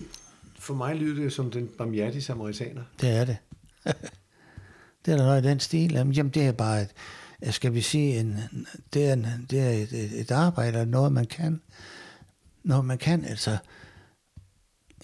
for 0.65 0.75
mig 0.75 0.97
lyder 0.97 1.23
det 1.23 1.33
som 1.33 1.51
den 1.51 1.69
barmhjertige 1.79 2.23
samaritaner. 2.23 2.83
Det 3.01 3.11
er 3.11 3.25
det. 3.25 3.37
det 5.07 5.13
er 5.13 5.17
der 5.17 5.25
noget 5.25 5.45
i 5.45 5.49
den 5.49 5.61
stil. 5.61 5.93
Jamen, 5.93 6.29
det 6.29 6.47
er 6.47 6.53
bare 6.53 6.83
et, 6.83 6.89
øh, 7.47 7.53
skal 7.53 7.75
vi 7.75 7.81
sige, 7.81 8.21
en, 8.21 8.39
det 8.95 9.07
er, 9.07 9.13
en, 9.13 9.27
det 9.51 9.61
er 9.61 9.71
et, 9.71 9.93
et, 9.93 10.21
et 10.21 10.31
arbejde, 10.31 10.69
eller 10.69 10.85
noget 10.85 11.13
man 11.13 11.27
kan. 11.27 11.61
Noget 12.63 12.85
man 12.85 12.99
kan, 12.99 13.25
altså. 13.25 13.57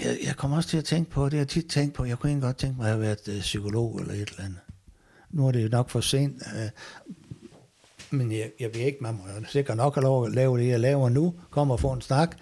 Jeg, 0.00 0.18
jeg 0.24 0.36
kommer 0.36 0.56
også 0.56 0.68
til 0.68 0.78
at 0.78 0.84
tænke 0.84 1.10
på, 1.10 1.24
det 1.24 1.32
har 1.32 1.38
jeg 1.38 1.48
tit 1.48 1.66
tænkt 1.66 1.94
på, 1.94 2.04
jeg 2.04 2.18
kunne 2.18 2.30
egentlig 2.30 2.46
godt 2.46 2.56
tænke 2.56 2.76
mig 2.76 2.86
at 2.86 2.90
have 2.90 3.02
været 3.02 3.28
øh, 3.28 3.40
psykolog 3.40 4.00
eller 4.00 4.14
et 4.14 4.20
eller 4.20 4.44
andet. 4.44 4.60
Nu 5.30 5.46
er 5.46 5.52
det 5.52 5.62
jo 5.62 5.68
nok 5.68 5.90
for 5.90 6.00
sent, 6.00 6.42
øh, 6.56 6.70
men 8.10 8.32
jeg, 8.32 8.50
jeg 8.60 8.70
ved 8.74 8.80
ikke, 8.80 8.98
man 9.00 9.14
må 9.14 9.20
sikkert 9.48 9.76
nok 9.76 9.94
have 9.94 10.02
lov 10.02 10.26
at 10.26 10.32
lave 10.32 10.58
det, 10.58 10.68
jeg 10.68 10.80
laver 10.80 11.08
nu, 11.08 11.34
kommer 11.50 11.74
og 11.74 11.80
få 11.80 11.92
en 11.92 12.00
snak, 12.00 12.36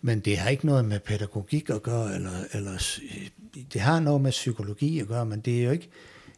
men 0.00 0.20
det 0.20 0.38
har 0.38 0.50
ikke 0.50 0.66
noget 0.66 0.84
med 0.84 1.00
pædagogik 1.00 1.70
at 1.70 1.82
gøre, 1.82 2.14
eller, 2.14 2.44
eller 2.52 2.98
det 3.72 3.80
har 3.80 4.00
noget 4.00 4.20
med 4.20 4.30
psykologi 4.30 5.00
at 5.00 5.08
gøre, 5.08 5.26
men 5.26 5.40
det 5.40 5.60
er 5.60 5.64
jo 5.64 5.70
ikke, 5.70 5.90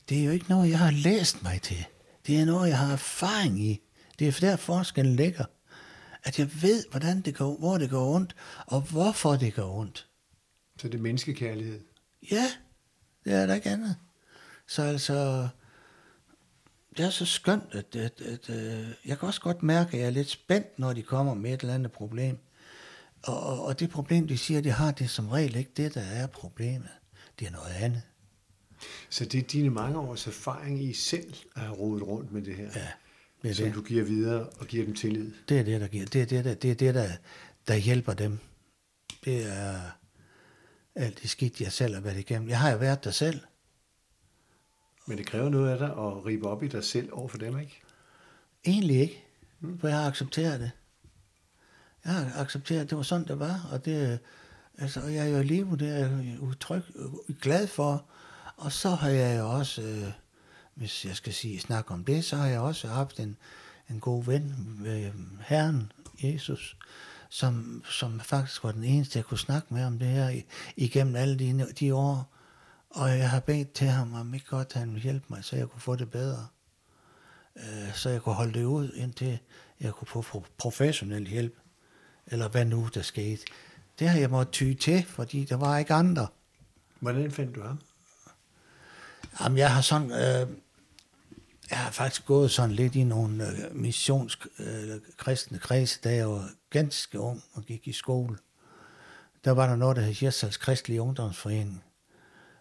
det 0.09 0.21
er 0.21 0.25
jo 0.25 0.31
ikke 0.31 0.47
noget, 0.49 0.71
jeg 0.71 0.79
har 0.79 0.91
læst 0.91 1.43
mig 1.43 1.63
til. 1.63 1.85
Det 2.27 2.41
er 2.41 2.45
noget, 2.45 2.69
jeg 2.69 2.79
har 2.79 2.93
erfaring 2.93 3.61
i. 3.61 3.81
Det 4.19 4.29
er 4.29 4.33
der 4.41 4.57
forskellen 4.57 5.17
ligger. 5.17 5.45
At 6.25 6.39
jeg 6.39 6.63
ved, 6.63 6.85
hvordan 6.91 7.21
det 7.21 7.35
går, 7.35 7.57
hvor 7.57 7.79
det 7.79 7.91
går 7.91 8.15
ondt, 8.15 8.37
og 8.67 8.81
hvorfor 8.81 9.37
det 9.37 9.55
går 9.55 9.79
ondt. 9.79 10.07
Så 10.79 10.89
det 10.89 10.95
er 10.95 11.03
menneskekærlighed. 11.03 11.81
Ja, 12.31 12.45
det 13.25 13.33
er 13.33 13.47
der 13.47 13.55
ikke 13.55 13.71
andet. 13.71 13.97
Så 14.67 14.83
altså, 14.83 15.49
det 16.97 17.05
er 17.05 17.11
så 17.11 17.25
skønt, 17.27 17.75
at, 17.75 17.97
at, 17.97 18.21
at, 18.21 18.51
at 18.51 18.87
jeg 19.05 19.19
kan 19.19 19.27
også 19.29 19.41
godt 19.41 19.63
mærke, 19.63 19.93
at 19.93 20.01
jeg 20.01 20.07
er 20.07 20.11
lidt 20.11 20.31
spændt, 20.31 20.79
når 20.79 20.93
de 20.93 21.03
kommer 21.03 21.35
med 21.35 21.55
et 21.55 21.61
eller 21.61 21.75
andet 21.75 21.93
problem. 21.93 22.39
Og, 23.23 23.41
og, 23.41 23.65
og 23.65 23.81
det 23.81 23.91
problem, 23.91 24.29
de 24.29 24.39
siger, 24.39 24.61
de 24.61 24.71
har, 24.71 24.91
det 24.93 25.05
er 25.05 25.09
som 25.09 25.29
regel 25.29 25.57
ikke 25.57 25.71
det, 25.77 25.95
der 25.95 26.01
er 26.01 26.27
problemet. 26.27 26.89
Det 27.39 27.47
er 27.47 27.51
noget 27.51 27.71
andet. 27.81 28.03
Så 29.11 29.25
det 29.25 29.39
er 29.39 29.43
dine 29.49 29.71
mange 29.71 29.99
års 29.99 30.27
erfaring 30.27 30.83
i 30.85 30.93
selv 30.93 31.35
at 31.57 31.63
have 31.63 31.75
rodet 31.75 32.03
rundt 32.07 32.33
med 32.33 32.43
det 32.43 32.55
her, 32.57 32.71
Ja, 32.75 32.89
det 33.43 33.51
er 33.51 33.55
som 33.55 33.65
det. 33.67 33.75
du 33.75 33.83
giver 33.83 34.05
videre 34.05 34.47
og 34.49 34.67
giver 34.67 34.85
dem 34.85 34.95
tillid. 34.95 35.33
Det 35.49 35.59
er 35.59 35.63
det, 35.63 35.81
der 35.81 35.87
giver. 35.89 36.07
Det 36.07 36.23
er 36.23 36.27
det, 36.27 36.45
der, 36.45 36.55
det, 36.55 36.71
er 36.71 36.75
det 36.75 36.95
der, 36.95 37.09
der 37.69 37.75
hjælper 37.77 38.15
dem. 38.15 38.39
Det 39.25 39.47
er 39.47 39.81
alt 40.95 41.23
det 41.23 41.31
skidt, 41.31 41.61
jeg 41.61 41.73
selv 41.73 41.95
har 41.95 42.01
været 42.01 42.19
igennem. 42.19 42.49
Jeg 42.49 42.59
har 42.61 42.71
jo 42.71 42.77
været 42.79 43.05
der 43.05 43.11
selv. 43.11 43.41
Men 45.07 45.19
det 45.19 45.27
kræver 45.27 45.49
noget 45.49 45.71
af 45.71 45.79
dig 45.79 45.89
at 45.91 46.27
ribe 46.27 46.49
op 46.49 46.63
i 46.63 46.69
dig 46.69 46.85
selv 46.85 47.09
over 47.13 47.29
for 47.29 47.39
dem, 47.39 47.59
ikke? 47.59 47.81
Egentlig 48.67 49.01
ikke, 49.01 49.25
for 49.81 49.89
jeg 49.89 49.97
har 49.97 50.07
accepteret 50.07 50.61
det. 50.61 50.71
Jeg 52.05 52.13
har 52.13 52.41
accepteret, 52.41 52.81
at 52.81 52.91
det 52.91 52.97
var 52.97 53.03
sådan, 53.03 53.27
det 53.27 53.39
var, 53.39 53.69
og 53.73 53.85
det, 53.85 54.19
altså, 54.79 55.01
jeg 55.01 55.27
er 55.27 55.31
jo 55.31 55.39
i 55.39 55.43
live, 55.43 55.77
det 55.77 55.89
er 55.89 55.97
jeg 55.97 56.37
utryg, 56.41 56.83
øh, 56.95 57.37
glad 57.37 57.67
for. 57.67 58.05
Og 58.57 58.73
så 58.73 58.91
har 58.91 59.09
jeg 59.09 59.39
jo 59.39 59.51
også, 59.51 59.83
øh, 59.83 60.13
hvis 60.75 61.05
jeg 61.05 61.17
skal 61.17 61.35
sige, 61.35 61.61
snakke 61.61 61.91
om 61.91 62.05
det, 62.05 62.25
så 62.25 62.37
har 62.37 62.47
jeg 62.47 62.61
også 62.61 62.89
haft 62.89 63.21
en, 63.21 63.37
en 63.91 64.01
god 64.01 64.25
ven 64.25 64.55
øh, 64.87 65.15
Herren, 65.41 65.93
Jesus, 66.23 66.77
som, 67.29 67.85
som 67.91 68.21
faktisk 68.21 68.65
var 68.65 68.73
den 68.73 68.85
eneste, 68.85 69.17
jeg 69.17 69.25
kunne 69.25 69.39
snakke 69.39 69.75
med 69.75 69.85
om 69.85 69.99
det 69.99 70.09
her 70.09 70.41
igennem 70.77 71.17
alle 71.17 71.39
de, 71.39 71.67
de 71.81 71.95
år. 71.95 72.35
Og 72.91 73.09
jeg 73.09 73.31
har 73.31 73.41
bedt 73.41 73.73
til 73.73 73.87
ham, 73.87 74.15
om 74.15 74.35
ikke 74.35 74.47
godt 74.47 74.73
han 74.73 74.89
ville 74.89 75.03
hjælpe 75.03 75.27
mig, 75.29 75.45
så 75.45 75.57
jeg 75.57 75.69
kunne 75.69 75.81
få 75.81 75.97
det 75.97 76.11
bedre 76.11 76.47
øh, 77.59 77.95
så 77.95 78.11
jeg 78.11 78.23
kunne 78.23 78.35
holde 78.35 78.59
det 78.59 78.65
ud, 78.65 78.93
indtil 78.95 79.39
jeg 79.81 79.93
kunne 79.93 80.23
få 80.23 80.45
professionel 80.59 81.27
hjælp, 81.27 81.59
eller 82.31 82.49
hvad 82.49 82.65
nu 82.65 82.89
der 82.95 83.03
skete. 83.03 83.43
Det 83.99 84.09
har 84.09 84.19
jeg 84.19 84.31
måttet 84.31 84.53
ty 84.53 84.75
til, 84.81 85.05
fordi 85.09 85.45
der 85.45 85.57
var 85.57 85.79
ikke 85.79 85.95
andre. 85.95 86.27
Hvordan 87.01 87.31
fandt 87.31 87.57
du 87.57 87.63
ham? 87.63 87.81
Jamen, 89.41 89.59
jeg 89.59 89.75
har 89.75 89.81
sådan, 89.81 90.11
øh, 90.11 90.49
jeg 91.71 91.79
har 91.79 91.91
faktisk 91.91 92.27
gået 92.27 92.51
sådan 92.51 92.71
lidt 92.71 92.95
i 92.95 93.05
nogle 93.05 93.49
øh, 93.49 93.77
missions 93.77 94.39
øh, 94.59 95.01
kristne 95.17 95.59
kredse, 95.59 96.01
da 96.05 96.15
jeg 96.15 96.29
var 96.29 96.51
ganske 96.71 97.21
ung 97.21 97.45
og 97.55 97.63
gik 97.63 97.89
i 97.89 97.93
skole. 97.93 98.37
Der 99.45 99.51
var 99.51 99.67
der 99.67 99.77
noget, 99.77 99.97
der 99.97 100.03
hed 100.03 100.13
Hirsals 100.13 100.57
Kristelige 100.57 101.03
Ungdomsforening. 101.03 101.85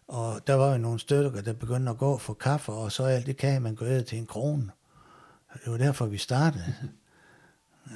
Og 0.08 0.48
der 0.48 0.54
var 0.54 0.72
jo 0.72 0.78
nogle 0.78 1.00
stykker, 1.00 1.42
der 1.42 1.54
begyndte 1.54 1.90
at 1.90 1.98
gå 1.98 2.18
for 2.18 2.34
kaffe, 2.34 2.72
og 2.72 2.92
så 2.92 3.04
alt 3.04 3.26
det 3.26 3.38
kage, 3.38 3.60
man 3.60 3.78
æde 3.82 4.04
til 4.04 4.18
en 4.18 4.26
krone. 4.26 4.72
Det 5.64 5.72
var 5.72 5.78
derfor, 5.78 6.06
vi 6.06 6.18
startede. 6.18 6.76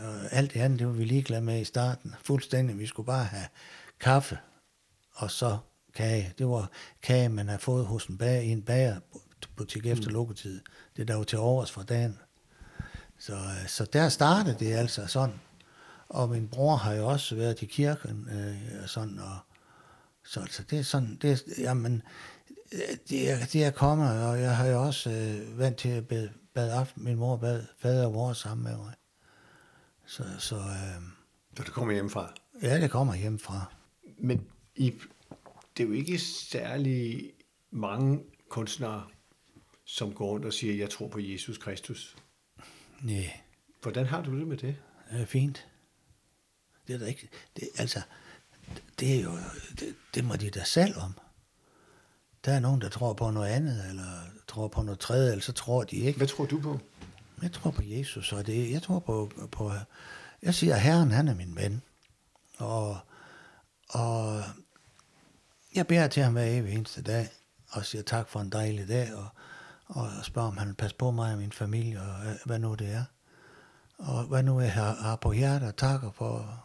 Og 0.03 0.33
alt 0.33 0.53
det 0.53 0.59
andet, 0.59 0.79
det 0.79 0.87
var 0.87 0.93
vi 0.93 1.05
ligeglade 1.05 1.41
med 1.41 1.61
i 1.61 1.63
starten. 1.63 2.15
Fuldstændig. 2.23 2.79
Vi 2.79 2.85
skulle 2.85 3.05
bare 3.05 3.25
have 3.25 3.47
kaffe, 3.99 4.37
og 5.13 5.31
så 5.31 5.57
kage. 5.93 6.33
Det 6.37 6.47
var 6.47 6.69
kage, 7.01 7.29
man 7.29 7.47
havde 7.47 7.61
fået 7.61 7.85
hos 7.85 8.05
en 8.05 8.17
bager, 8.17 8.41
i 8.41 8.47
en 8.47 8.61
bagerbutik 8.61 9.85
efter 9.85 10.09
lukketid. 10.09 10.61
Det 10.97 11.07
der 11.07 11.15
var 11.15 11.23
til 11.23 11.39
overs 11.39 11.71
fra 11.71 11.83
dagen. 11.83 12.19
Så, 13.19 13.33
øh, 13.33 13.67
så 13.67 13.85
der 13.85 14.09
startede 14.09 14.55
det 14.59 14.73
altså 14.73 15.07
sådan. 15.07 15.35
Og 16.09 16.29
min 16.29 16.47
bror 16.47 16.75
har 16.75 16.93
jo 16.93 17.07
også 17.07 17.35
været 17.35 17.61
i 17.61 17.65
kirken 17.65 18.27
øh, 18.31 18.83
og 18.83 18.89
sådan, 18.89 19.19
og 19.19 19.37
så 20.23 20.39
altså, 20.39 20.63
det 20.63 20.79
er 20.79 20.83
sådan, 20.83 21.19
det 21.21 21.31
er, 21.31 21.37
jamen, 21.57 22.01
øh, 22.71 22.97
det 23.09 23.31
er, 23.31 23.45
det 23.45 23.65
er 23.65 23.71
kommet, 23.71 24.25
og 24.25 24.41
jeg 24.41 24.57
har 24.57 24.67
jo 24.67 24.81
også 24.83 25.09
øh, 25.09 25.59
vant 25.59 25.77
til 25.77 25.89
at 25.89 26.07
bede, 26.07 26.29
bade 26.53 26.73
aften. 26.73 27.03
Min 27.03 27.15
mor 27.15 27.37
bad 27.37 27.63
fader 27.79 28.05
og 28.05 28.13
vor 28.13 28.33
sammen 28.33 28.63
med 28.63 28.77
mig. 28.77 28.93
Så, 30.05 30.23
så 30.39 30.55
øh, 30.55 31.01
Da 31.57 31.63
du 31.63 31.71
kommer 31.71 31.93
hjemmefra. 31.93 32.33
ja, 32.61 32.81
det 32.81 32.91
kommer 32.91 33.15
hjemmefra. 33.15 33.73
Men 34.17 34.47
i, 34.75 34.93
det 35.77 35.83
er 35.83 35.87
jo 35.87 35.93
ikke 35.93 36.17
særlig 36.19 37.31
mange 37.71 38.19
kunstnere, 38.49 39.07
som 39.85 40.13
går 40.13 40.25
rundt 40.29 40.45
og 40.45 40.53
siger, 40.53 40.75
jeg 40.75 40.89
tror 40.89 41.07
på 41.07 41.19
Jesus 41.19 41.57
Kristus. 41.57 42.15
Nej, 43.01 43.39
Hvordan 43.81 44.05
har 44.05 44.21
du 44.21 44.39
det 44.39 44.47
med 44.47 44.57
det? 44.57 44.75
det 45.11 45.21
er 45.21 45.25
fint. 45.25 45.67
Det 46.87 46.95
er 46.95 46.99
da 46.99 47.05
ikke, 47.05 47.29
det, 47.55 47.69
altså, 47.77 48.01
det 48.99 49.15
er 49.19 49.23
jo, 49.23 49.31
det, 49.79 49.95
det 50.15 50.25
må 50.25 50.35
de 50.35 50.49
da 50.49 50.63
selv 50.63 50.97
om. 50.97 51.13
Der 52.45 52.51
er 52.53 52.59
nogen, 52.59 52.81
der 52.81 52.89
tror 52.89 53.13
på 53.13 53.31
noget 53.31 53.49
andet, 53.49 53.89
eller 53.89 54.21
tror 54.47 54.67
på 54.67 54.81
noget 54.81 54.99
tredje, 54.99 55.31
eller 55.31 55.41
så 55.43 55.51
tror 55.53 55.83
de 55.83 55.95
ikke. 55.95 56.17
Hvad 56.17 56.27
tror 56.27 56.45
du 56.45 56.59
på? 56.61 56.79
Jeg 57.41 57.51
tror 57.51 57.71
på 57.71 57.81
Jesus, 57.85 58.33
og 58.33 58.45
det, 58.47 58.71
jeg 58.71 58.81
tror 58.81 58.99
på, 58.99 59.31
på, 59.51 59.71
jeg 60.43 60.55
siger, 60.55 60.75
at 60.75 60.81
Herren, 60.81 61.11
han 61.11 61.27
er 61.27 61.35
min 61.35 61.55
ven. 61.55 61.81
Og, 62.57 62.97
og 63.89 64.43
jeg 65.75 65.87
beder 65.87 66.07
til 66.07 66.23
ham 66.23 66.33
hver 66.33 66.43
evig 66.45 66.73
eneste 66.73 67.01
dag, 67.01 67.29
og 67.69 67.85
siger 67.85 68.01
tak 68.01 68.29
for 68.29 68.39
en 68.39 68.49
dejlig 68.51 68.87
dag, 68.87 69.13
og, 69.15 69.27
og 69.87 70.07
spørger, 70.25 70.47
om 70.47 70.57
han 70.57 70.67
vil 70.67 70.73
passe 70.73 70.95
på 70.95 71.11
mig 71.11 71.31
og 71.33 71.37
min 71.37 71.51
familie, 71.51 72.01
og 72.01 72.15
hvad- 72.45 72.59
nu 72.59 72.73
det 72.75 72.91
er. 72.93 73.03
Og 73.97 74.23
hvad 74.23 74.43
nu 74.43 74.59
jeg 74.61 74.73
har, 74.73 74.93
har 74.95 75.15
på 75.15 75.31
hjertet, 75.31 75.67
og 75.67 75.77
takker 75.77 76.11
for 76.11 76.63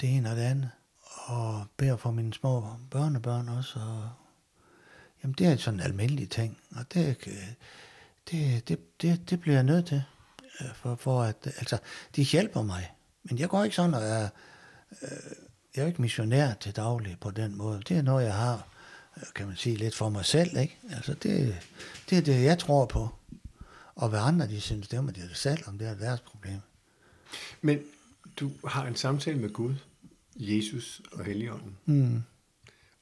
det 0.00 0.16
ene 0.16 0.30
og 0.30 0.36
det 0.36 0.42
andet. 0.42 0.70
Og 1.26 1.66
beder 1.76 1.96
for 1.96 2.10
mine 2.10 2.34
små 2.34 2.66
børnebørn 2.90 3.48
også, 3.48 3.78
og 3.78 4.10
Jamen, 5.22 5.34
det 5.38 5.46
er 5.46 5.56
sådan 5.56 5.80
en 5.80 5.86
almindelig 5.86 6.30
ting, 6.30 6.58
og 6.76 6.92
det, 6.94 7.28
det, 8.30 8.68
det, 8.68 9.02
det, 9.02 9.30
det 9.30 9.40
bliver 9.40 9.54
jeg 9.56 9.64
nødt 9.64 9.86
til, 9.86 10.02
øh, 10.60 10.74
for, 10.74 10.94
for 10.94 11.22
at, 11.22 11.36
altså, 11.46 11.78
de 12.16 12.22
hjælper 12.22 12.62
mig, 12.62 12.92
men 13.22 13.38
jeg 13.38 13.48
går 13.48 13.64
ikke 13.64 13.76
sådan 13.76 13.94
og 13.94 14.02
er, 14.02 14.28
øh, 15.02 15.08
jeg 15.76 15.82
er 15.82 15.86
ikke 15.86 16.02
missionær 16.02 16.54
til 16.54 16.76
daglig 16.76 17.16
på 17.20 17.30
den 17.30 17.56
måde. 17.56 17.82
Det 17.88 17.96
er 17.96 18.02
noget, 18.02 18.24
jeg 18.24 18.34
har, 18.34 18.68
øh, 19.16 19.22
kan 19.34 19.46
man 19.46 19.56
sige, 19.56 19.76
lidt 19.76 19.94
for 19.94 20.08
mig 20.08 20.24
selv, 20.24 20.56
ikke? 20.58 20.78
Altså, 20.90 21.14
det, 21.14 21.56
det 22.10 22.18
er 22.18 22.22
det, 22.22 22.42
jeg 22.42 22.58
tror 22.58 22.86
på. 22.86 23.08
Og 23.94 24.08
hvad 24.08 24.20
andre, 24.20 24.48
de 24.48 24.60
synes, 24.60 24.88
det 24.88 25.04
må 25.04 25.10
de 25.10 25.20
da 25.28 25.34
selv 25.34 25.62
om, 25.66 25.78
det 25.78 25.88
er 25.88 25.94
deres 25.94 26.20
problem. 26.20 26.58
Men 27.62 27.78
du 28.36 28.52
har 28.66 28.86
en 28.86 28.96
samtale 28.96 29.38
med 29.38 29.50
Gud, 29.52 29.74
Jesus 30.36 31.02
og 31.12 31.24
Helligånden, 31.24 31.76
Mm. 31.84 32.22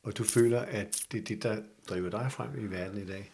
og 0.03 0.17
du 0.19 0.25
føler, 0.25 0.61
at 0.61 0.97
det 1.13 1.21
er 1.21 1.25
det, 1.25 1.43
der 1.43 1.63
driver 1.89 2.11
dig 2.11 2.33
frem 2.33 2.59
i 2.59 2.71
verden 2.71 3.03
i 3.03 3.07
dag. 3.07 3.33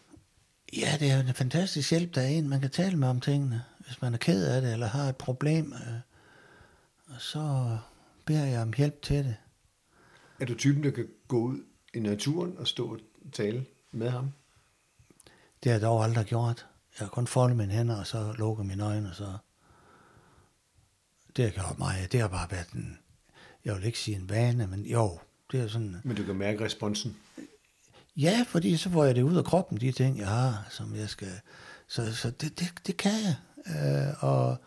Ja, 0.77 0.97
det 0.99 1.11
er 1.11 1.19
en 1.19 1.33
fantastisk 1.33 1.89
hjælp, 1.91 2.15
der 2.15 2.21
er 2.21 2.27
en, 2.27 2.49
man 2.49 2.61
kan 2.61 2.69
tale 2.69 2.97
med 2.97 3.07
om 3.07 3.21
tingene, 3.21 3.63
hvis 3.79 4.01
man 4.01 4.13
er 4.13 4.17
ked 4.17 4.45
af 4.47 4.61
det, 4.61 4.73
eller 4.73 4.87
har 4.87 5.09
et 5.09 5.15
problem. 5.15 5.73
øh, 5.73 5.93
Og 7.15 7.21
så 7.21 7.77
beder 8.25 8.45
jeg 8.45 8.61
om 8.61 8.73
hjælp 8.77 9.01
til 9.01 9.17
det. 9.17 9.35
Er 10.39 10.45
du 10.45 10.55
typen, 10.55 10.83
der 10.83 10.91
kan 10.91 11.07
gå 11.27 11.39
ud 11.39 11.59
i 11.93 11.99
naturen 11.99 12.57
og 12.57 12.67
stå 12.67 12.91
og 12.91 12.99
tale 13.31 13.65
med 13.91 14.09
ham? 14.09 14.31
Det 15.63 15.71
har 15.71 15.79
jeg 15.79 15.81
dog 15.81 16.03
aldrig 16.03 16.25
gjort. 16.25 16.67
Jeg 16.99 17.05
har 17.07 17.09
kun 17.09 17.27
foldet 17.27 17.57
mine 17.57 17.73
hænder, 17.73 17.95
og 17.99 18.07
så 18.07 18.33
lukket 18.37 18.65
mine 18.65 18.83
øjne, 18.83 19.09
og 19.09 19.15
så... 19.15 19.37
Det 21.35 21.45
har 21.45 21.51
gjort 21.51 21.79
mig. 21.79 22.07
Det 22.11 22.19
har 22.19 22.27
bare 22.27 22.51
været 22.51 22.69
en... 22.69 22.99
Jeg 23.65 23.75
vil 23.75 23.83
ikke 23.83 23.99
sige 23.99 24.17
en 24.17 24.29
vane, 24.29 24.67
men 24.67 24.85
jo, 24.85 25.19
det 25.51 25.59
er 25.59 25.67
sådan... 25.67 26.01
Men 26.03 26.15
du 26.15 26.23
kan 26.23 26.35
mærke 26.35 26.65
responsen. 26.65 27.17
Ja, 28.17 28.45
fordi 28.47 28.77
så 28.77 28.89
får 28.89 29.03
jeg 29.03 29.15
det 29.15 29.21
ud 29.21 29.37
af 29.37 29.45
kroppen, 29.45 29.77
de 29.81 29.91
ting, 29.91 30.17
jeg 30.17 30.27
har, 30.27 30.67
som 30.69 30.95
jeg 30.95 31.09
skal... 31.09 31.31
Så, 31.87 32.15
så 32.15 32.29
det, 32.29 32.59
det, 32.59 32.73
det 32.87 32.97
kan 32.97 33.11
jeg. 33.11 33.35
Øh, 33.67 34.23
og 34.23 34.57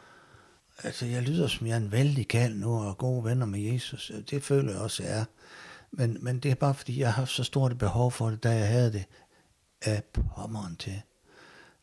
altså, 0.83 1.07
jeg 1.07 1.23
lyder 1.23 1.49
som 1.49 1.67
jeg 1.67 1.73
er 1.73 1.77
en 1.77 1.93
vældig 1.93 2.29
kald 2.29 2.55
nu, 2.55 2.83
og 2.83 2.99
gode 2.99 3.25
venner 3.25 3.47
med 3.47 3.61
Jesus. 3.61 4.13
Det 4.31 4.43
føler 4.43 4.73
jeg 4.73 4.81
også, 4.81 5.03
jeg 5.03 5.19
er. 5.21 5.25
Men, 5.91 6.19
men 6.21 6.39
det 6.41 6.51
er 6.51 6.55
bare, 6.55 6.75
fordi 6.75 7.01
jeg 7.01 7.09
har 7.09 7.13
haft 7.21 7.31
så 7.31 7.45
stort 7.45 7.73
et 7.73 7.79
behov 7.79 8.13
for 8.13 8.31
det, 8.31 8.43
da 8.43 8.51
jeg 8.51 8.69
havde 8.69 8.93
det 8.93 9.05
af 9.83 10.03
pommeren 10.35 10.77
til. 10.77 11.03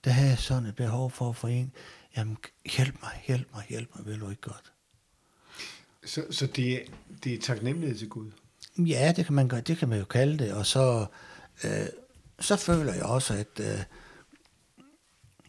Der 0.04 0.12
havde 0.12 0.30
jeg 0.30 0.38
sådan 0.40 0.66
et 0.66 0.76
behov 0.76 1.12
for 1.12 1.30
at 1.30 1.36
få 1.36 1.48
en, 1.48 1.72
jamen 2.18 2.38
hjælp 2.78 2.96
mig, 3.02 3.24
hjælp 3.28 3.48
mig, 3.54 3.66
hjælp 3.70 3.90
mig, 3.96 4.06
vil 4.06 4.20
du 4.20 4.30
ikke 4.30 4.42
godt? 4.42 4.72
Så, 6.06 6.24
så 6.32 6.48
det, 6.48 6.74
er, 6.74 6.80
det 7.24 7.34
er 7.34 7.42
taknemmelighed 7.42 7.98
til 7.98 8.10
Gud. 8.10 8.32
Ja, 8.78 9.14
det 9.16 9.26
kan 9.26 9.34
man, 9.36 9.48
gøre- 9.48 9.62
det 9.62 9.78
kan 9.78 9.90
man 9.90 10.00
jo 10.00 10.06
kalde 10.06 10.38
det, 10.38 10.54
og 10.54 10.66
så, 10.66 11.06
øh, 11.64 11.88
så 12.40 12.56
føler 12.56 12.94
jeg 12.94 13.04
også, 13.04 13.34
at 13.34 13.60
øh, 13.60 13.84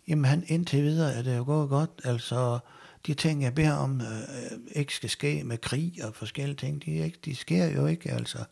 jamen 0.08 0.24
han, 0.24 0.44
indtil 0.46 0.82
videre 0.82 1.14
er 1.14 1.22
det 1.22 1.36
jo 1.36 1.44
gået 1.44 1.68
godt, 1.68 1.90
altså 2.04 2.58
de 3.06 3.14
ting, 3.14 3.42
jeg 3.42 3.54
beder 3.54 3.72
om, 3.72 4.00
øh, 4.00 4.58
ikke 4.72 4.94
skal 4.94 5.10
ske 5.10 5.44
med 5.44 5.58
krig 5.58 6.04
og 6.04 6.14
forskellige 6.14 6.56
ting, 6.56 6.84
de, 6.84 6.90
ikke, 6.90 7.18
de 7.24 7.36
sker 7.36 7.66
jo 7.66 7.86
ikke, 7.86 8.10
altså. 8.10 8.44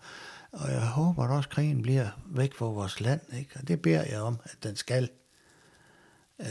Og 0.53 0.71
jeg 0.71 0.89
håber 0.89 1.25
at 1.25 1.31
også, 1.31 1.49
at 1.49 1.55
krigen 1.55 1.83
bliver 1.83 2.09
væk 2.27 2.55
fra 2.55 2.67
vores 2.67 3.01
land, 3.01 3.21
ikke? 3.39 3.51
og 3.57 3.69
det 3.69 3.83
beder 3.83 4.05
jeg 4.05 4.21
om, 4.21 4.37
at 4.45 4.57
den 4.63 4.77
skal. 4.77 5.11
Øh, 6.41 6.47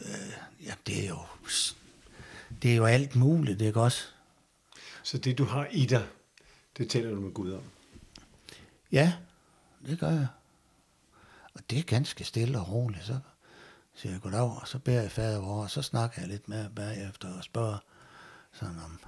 øh, 0.00 0.32
ja, 0.66 0.72
det 0.86 1.04
er 1.04 1.08
jo, 1.08 1.18
det 2.62 2.72
er 2.72 2.76
jo 2.76 2.84
alt 2.84 3.16
muligt, 3.16 3.58
det 3.58 3.64
er 3.64 3.68
ikke 3.68 3.80
også? 3.80 4.04
Så 5.02 5.18
det, 5.18 5.38
du 5.38 5.44
har 5.44 5.68
i 5.70 5.86
dig, 5.86 6.06
det 6.78 6.90
taler 6.90 7.10
du 7.10 7.20
med 7.20 7.32
Gud 7.32 7.52
om. 7.52 7.62
Ja, 8.92 9.12
det 9.86 9.98
gør 9.98 10.10
jeg. 10.10 10.26
Og 11.54 11.60
det 11.70 11.78
er 11.78 11.82
ganske 11.82 12.24
stille 12.24 12.60
og 12.60 12.72
roligt. 12.72 13.04
Så 13.04 13.18
siger 13.94 14.12
jeg 14.12 14.20
goddag, 14.20 14.40
og 14.40 14.68
så 14.68 14.78
beder 14.78 15.02
jeg 15.02 15.10
fader 15.10 15.40
vor, 15.40 15.62
og 15.62 15.70
så 15.70 15.82
snakker 15.82 16.20
jeg 16.20 16.28
lidt 16.28 16.48
med 16.48 16.68
bagefter 16.70 17.34
og 17.36 17.44
spørger 17.44 17.78
sådan 18.52 18.78
om, 18.84 18.98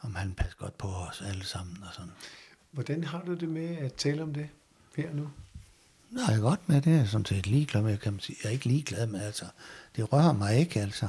om 0.00 0.14
han 0.14 0.34
passer 0.34 0.56
godt 0.56 0.78
på 0.78 0.88
os 0.88 1.22
alle 1.22 1.44
sammen 1.44 1.82
og 1.82 1.94
sådan. 1.94 2.12
Hvordan 2.70 3.04
har 3.04 3.22
du 3.22 3.34
det 3.34 3.48
med 3.48 3.76
at 3.76 3.94
tale 3.94 4.22
om 4.22 4.34
det 4.34 4.48
her 4.96 5.12
nu? 5.12 5.30
Nå, 6.10 6.20
jeg 6.28 6.36
er 6.36 6.40
godt 6.40 6.68
med 6.68 6.82
det, 6.82 6.90
jeg 6.90 7.00
er 7.00 7.06
sådan 7.06 7.24
set 7.24 7.46
ligeglad 7.46 7.82
med, 7.82 7.98
kan 7.98 8.12
man 8.12 8.20
sige. 8.20 8.36
Jeg 8.42 8.48
er 8.48 8.52
ikke 8.52 8.66
ligeglad 8.66 9.06
med, 9.06 9.20
altså. 9.20 9.44
Det 9.96 10.12
rører 10.12 10.32
mig 10.32 10.58
ikke, 10.58 10.80
altså. 10.80 11.08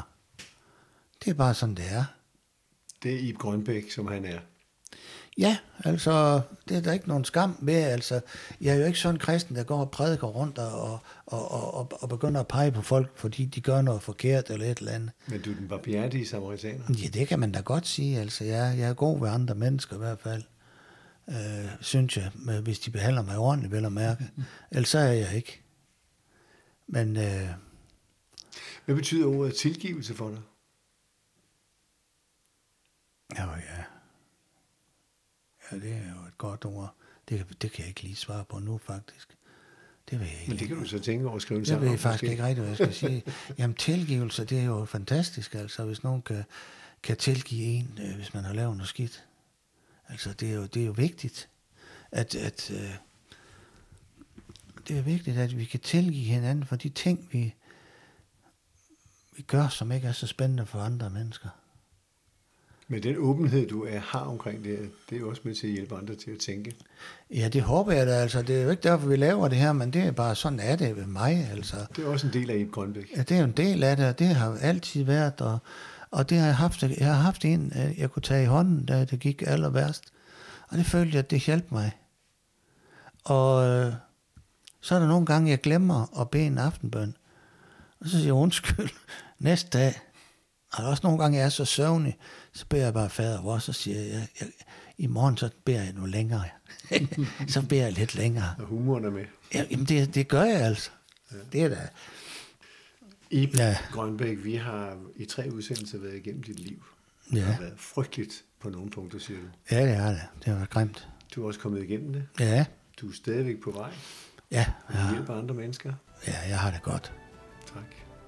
Det 1.24 1.30
er 1.30 1.34
bare 1.34 1.54
sådan, 1.54 1.76
det 1.76 1.92
er. 1.92 2.06
Det 3.04 3.14
er 3.14 3.20
Ib 3.20 3.38
Grønbæk, 3.38 3.92
som 3.92 4.08
han 4.08 4.26
er. 4.26 4.40
Ja, 5.38 5.58
altså, 5.84 6.42
det 6.70 6.78
er 6.78 6.82
der 6.82 6.94
ikke 6.94 7.08
nogen 7.08 7.26
skam 7.26 7.58
ved, 7.62 7.74
altså. 7.74 8.22
Jeg 8.62 8.76
er 8.76 8.80
jo 8.80 8.86
ikke 8.86 9.00
sådan 9.00 9.16
en 9.16 9.20
kristen, 9.20 9.56
der 9.56 9.64
går 9.64 9.80
og 9.80 9.92
prædiker 9.92 10.28
rundt 10.28 10.58
og, 10.58 10.82
og, 11.26 11.52
og, 11.52 11.74
og, 11.74 11.92
og 12.02 12.10
begynder 12.10 12.40
at 12.40 12.48
pege 12.48 12.72
på 12.72 12.82
folk, 12.82 13.18
fordi 13.18 13.46
de 13.46 13.62
gør 13.62 13.82
noget 13.82 14.02
forkert 14.02 14.50
eller 14.50 14.66
et 14.66 14.78
eller 14.78 14.92
andet. 14.92 15.12
Men 15.28 15.42
du 15.42 15.52
er 15.52 15.56
den 15.56 15.68
barmhjertige 15.68 16.28
samaritaner. 16.28 16.86
Ja, 16.90 17.08
det 17.08 17.28
kan 17.28 17.40
man 17.40 17.52
da 17.52 17.60
godt 17.60 17.88
sige, 17.88 18.20
altså. 18.20 18.44
Jeg, 18.44 18.76
jeg 18.78 18.90
er 18.90 18.94
god 18.94 19.20
ved 19.20 19.30
andre 19.30 19.56
mennesker 19.56 19.96
i 19.96 20.00
hvert 20.00 20.20
fald. 20.20 20.44
Øh, 21.30 21.72
synes 21.82 22.18
jeg, 22.18 22.32
hvis 22.64 22.80
de 22.80 22.92
behandler 22.92 23.22
mig 23.22 23.38
ordentligt, 23.38 23.74
vel 23.74 23.86
at 23.86 23.92
mærke. 23.92 24.24
Ellers 24.72 24.90
så 24.90 25.00
er 25.00 25.12
jeg 25.12 25.36
ikke. 25.36 25.62
Men 26.88 27.18
øh, 27.18 27.48
Hvad 28.86 28.96
betyder 28.96 29.28
ordet 29.28 29.56
tilgivelse 29.56 30.14
for 30.14 30.30
dig? 30.30 30.40
ja, 33.38 33.44
ja. 33.46 33.97
Ja, 35.72 35.76
det 35.78 35.92
er 35.94 35.98
jo 36.22 36.28
et 36.28 36.38
godt 36.38 36.66
ord. 36.66 36.96
Det, 37.30 37.38
kan- 37.38 37.48
det 37.62 37.72
kan 37.72 37.80
jeg 37.82 37.88
ikke 37.88 38.02
lige 38.02 38.16
svare 38.16 38.46
på 38.46 38.60
nu, 38.60 38.78
faktisk. 38.78 39.38
Det 40.10 40.20
vil 40.20 40.28
jeg 40.28 40.38
ikke. 40.40 40.52
Men 40.52 40.60
det 40.60 40.68
kan 40.68 40.78
du 40.78 40.86
så 40.86 41.00
tænke 41.00 41.26
over 41.28 41.36
at 41.36 41.42
skrive 41.42 41.58
en 41.58 41.62
Jeg 41.62 41.68
sang 41.68 41.82
ved 41.82 41.90
om, 41.90 41.98
faktisk 41.98 42.24
måske. 42.24 42.32
ikke 42.32 42.44
rigtigt, 42.44 42.68
hvad 42.68 42.78
jeg 42.88 42.94
skal 42.96 43.10
sige. 43.10 43.24
Jamen 43.58 43.76
tilgivelse, 43.76 44.46
det 44.46 44.60
er 44.60 44.64
jo 44.64 44.86
fantastisk, 44.86 45.56
altså, 45.56 45.86
hvis 45.86 46.04
nogen 46.04 46.22
kan, 46.22 46.44
kan 47.04 47.18
tilgive 47.18 47.64
en, 47.64 48.00
øh, 48.02 48.16
hvis 48.16 48.34
man 48.34 48.44
har 48.44 48.54
lavet 48.54 48.78
noget 48.78 48.90
skidt. 48.90 49.24
Altså, 50.10 50.34
det 50.34 50.50
er 50.50 50.54
jo, 50.56 50.66
det 50.66 50.82
er 50.82 50.86
jo 50.86 50.92
vigtigt, 50.92 51.50
at, 52.12 52.36
at 52.36 52.72
øh, 52.72 52.94
det 54.88 54.98
er 54.98 55.02
vigtigt, 55.02 55.38
at 55.38 55.58
vi 55.58 55.66
kan 55.66 55.80
tilgive 55.80 56.24
hinanden 56.26 56.66
for 56.66 56.76
de 56.76 56.90
ting, 56.90 57.30
vi, 57.32 57.54
vi 59.36 59.42
gør, 59.42 59.68
som 59.68 59.92
ikke 59.92 60.08
er 60.08 60.12
så 60.12 60.28
spændende 60.28 60.66
for 60.66 60.80
andre 60.80 61.10
mennesker. 61.10 61.50
Men 62.90 63.04
den 63.04 63.16
åbenhed, 63.18 63.68
du 63.68 63.84
er, 63.84 64.00
har 64.00 64.20
omkring 64.20 64.64
det, 64.64 64.92
det 65.10 65.16
er 65.16 65.20
jo 65.20 65.30
også 65.30 65.42
med 65.46 65.56
til 65.56 65.68
at 65.68 65.74
hjælpe 65.74 65.96
andre 65.96 66.16
til 66.16 66.32
at 66.32 66.38
tænke. 66.38 66.76
Ja, 67.32 67.50
det 67.54 67.62
håber 67.62 67.92
jeg 67.92 68.08
da, 68.08 68.12
altså. 68.12 68.42
Det 68.42 68.58
er 68.58 68.64
jo 68.64 68.70
ikke 68.70 68.84
derfor, 68.84 69.08
vi 69.08 69.16
laver 69.16 69.48
det 69.48 69.58
her, 69.58 69.74
men 69.74 69.94
det 69.94 70.02
er 70.02 70.12
bare 70.12 70.36
sådan, 70.36 70.60
er 70.60 70.76
det 70.76 70.96
ved 70.96 71.06
mig, 71.06 71.50
altså. 71.52 71.76
Det 71.96 72.06
er 72.06 72.10
også 72.10 72.28
en 72.28 72.34
del 72.34 72.50
af 72.50 72.58
Ib 72.58 72.72
Grønbæk. 72.72 73.12
Ja, 73.16 73.22
det 73.22 73.32
er 73.32 73.38
jo 73.40 73.46
en 73.46 73.52
del 73.52 73.84
af 73.84 73.98
det, 73.98 74.08
og 74.08 74.20
det 74.20 74.28
har 74.28 74.58
altid 74.62 75.04
været, 75.04 75.42
og, 75.42 75.60
og 76.12 76.30
det 76.30 76.38
har 76.38 76.46
jeg 76.46 76.56
haft, 76.56 76.84
jeg 76.84 77.08
har 77.08 77.22
haft 77.22 77.46
en, 77.46 77.74
øh, 77.76 78.00
jeg 78.00 78.12
kunne 78.12 78.24
tage 78.24 78.44
i 78.44 78.48
hånden, 78.48 78.86
da 78.86 79.06
det 79.06 79.20
gik 79.20 79.44
aller 79.48 79.70
værst, 79.70 80.04
og 80.70 80.78
det 80.78 80.86
følte 80.86 81.16
jeg, 81.16 81.20
at 81.20 81.32
det 81.32 81.40
hjalp 81.40 81.72
mig. 81.72 81.92
Og 83.24 83.68
øh, 83.68 83.94
så 84.82 84.96
er 84.96 85.00
der 85.00 85.08
nogle 85.08 85.26
gange, 85.26 85.50
jeg 85.50 85.62
glemmer 85.62 86.22
at 86.22 86.30
bede 86.30 86.46
en 86.46 86.58
aftenbøn, 86.58 87.16
og 88.00 88.08
så 88.08 88.12
siger 88.12 88.26
jeg 88.26 88.34
undskyld 88.34 88.90
næste 89.40 89.70
dag, 89.70 89.94
og 90.78 90.86
også 90.86 91.02
nogle 91.04 91.20
gange, 91.24 91.38
jeg 91.38 91.46
er 91.46 91.50
så 91.50 91.66
søvnig, 91.66 92.18
så 92.54 92.66
beder 92.70 92.84
jeg 92.84 92.94
bare 92.94 93.10
fader 93.10 93.42
vor, 93.42 93.58
så 93.60 93.74
siger 93.74 94.00
jeg, 94.02 94.28
jeg, 94.42 94.50
i 94.98 95.08
morgen 95.08 95.38
så 95.38 95.50
beder 95.66 95.84
jeg 95.84 95.94
nu 95.94 96.06
længere. 96.06 96.44
så 97.48 97.66
beder 97.70 97.84
jeg 97.84 97.94
lidt 97.94 98.16
længere. 98.16 98.56
Og 98.60 98.66
humoren 98.66 99.06
er 99.06 99.10
med. 99.10 99.26
Ja, 99.54 99.66
jamen 99.72 99.86
det, 99.86 100.16
det 100.16 100.28
gør 100.28 100.44
jeg 100.44 100.62
altså. 100.62 100.90
Det 101.52 101.62
er 101.64 101.70
da... 101.70 101.88
Ib 103.30 103.56
Ja. 103.56 103.68
ja. 103.68 103.78
Grønbæk, 103.92 104.38
vi 104.44 104.56
har 104.56 104.98
i 105.16 105.26
tre 105.26 105.50
udsendelser 105.54 105.98
været 105.98 106.16
igennem 106.16 106.44
dit 106.44 106.60
liv. 106.60 106.84
Ja. 107.32 107.36
Det 107.38 107.44
har 107.46 107.60
været 107.62 107.74
frygteligt 107.78 108.44
på 108.60 108.70
nogle 108.70 108.90
punkter, 108.90 109.20
siger 109.20 109.40
du. 109.40 109.46
Ja, 109.76 109.86
det 109.86 109.94
er 109.96 110.08
det. 110.10 110.22
Det 110.40 110.46
har 110.46 110.54
været 110.56 110.70
grimt. 110.70 111.08
Du 111.36 111.44
er 111.44 111.48
også 111.48 111.60
kommet 111.60 111.84
igennem 111.84 112.14
det. 112.14 112.24
Ja, 112.40 112.66
Du 113.02 113.10
er 113.10 113.14
stadigvæk 113.14 113.56
på 113.64 113.72
vej. 113.72 113.92
ja, 114.52 114.66
Og 114.88 114.94
du 114.94 115.00
ja, 115.00 115.12
hjælper 115.12 115.34
andre 115.36 115.56
mennesker. 115.56 115.94
ja, 116.28 116.40
jeg 116.50 116.60
har 116.60 116.72
det 116.72 116.82
godt. 116.82 117.14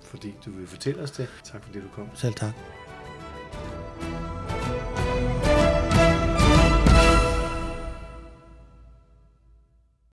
Fordi 0.10 0.34
du 0.46 0.52
vil 0.52 0.68
fortælle 0.68 1.02
os 1.02 1.12
det. 1.12 1.28
Tak 1.44 1.64
fordi 1.64 1.80
du 1.80 1.88
kom. 1.96 2.10
Selv 2.16 2.34
tak. 2.34 2.54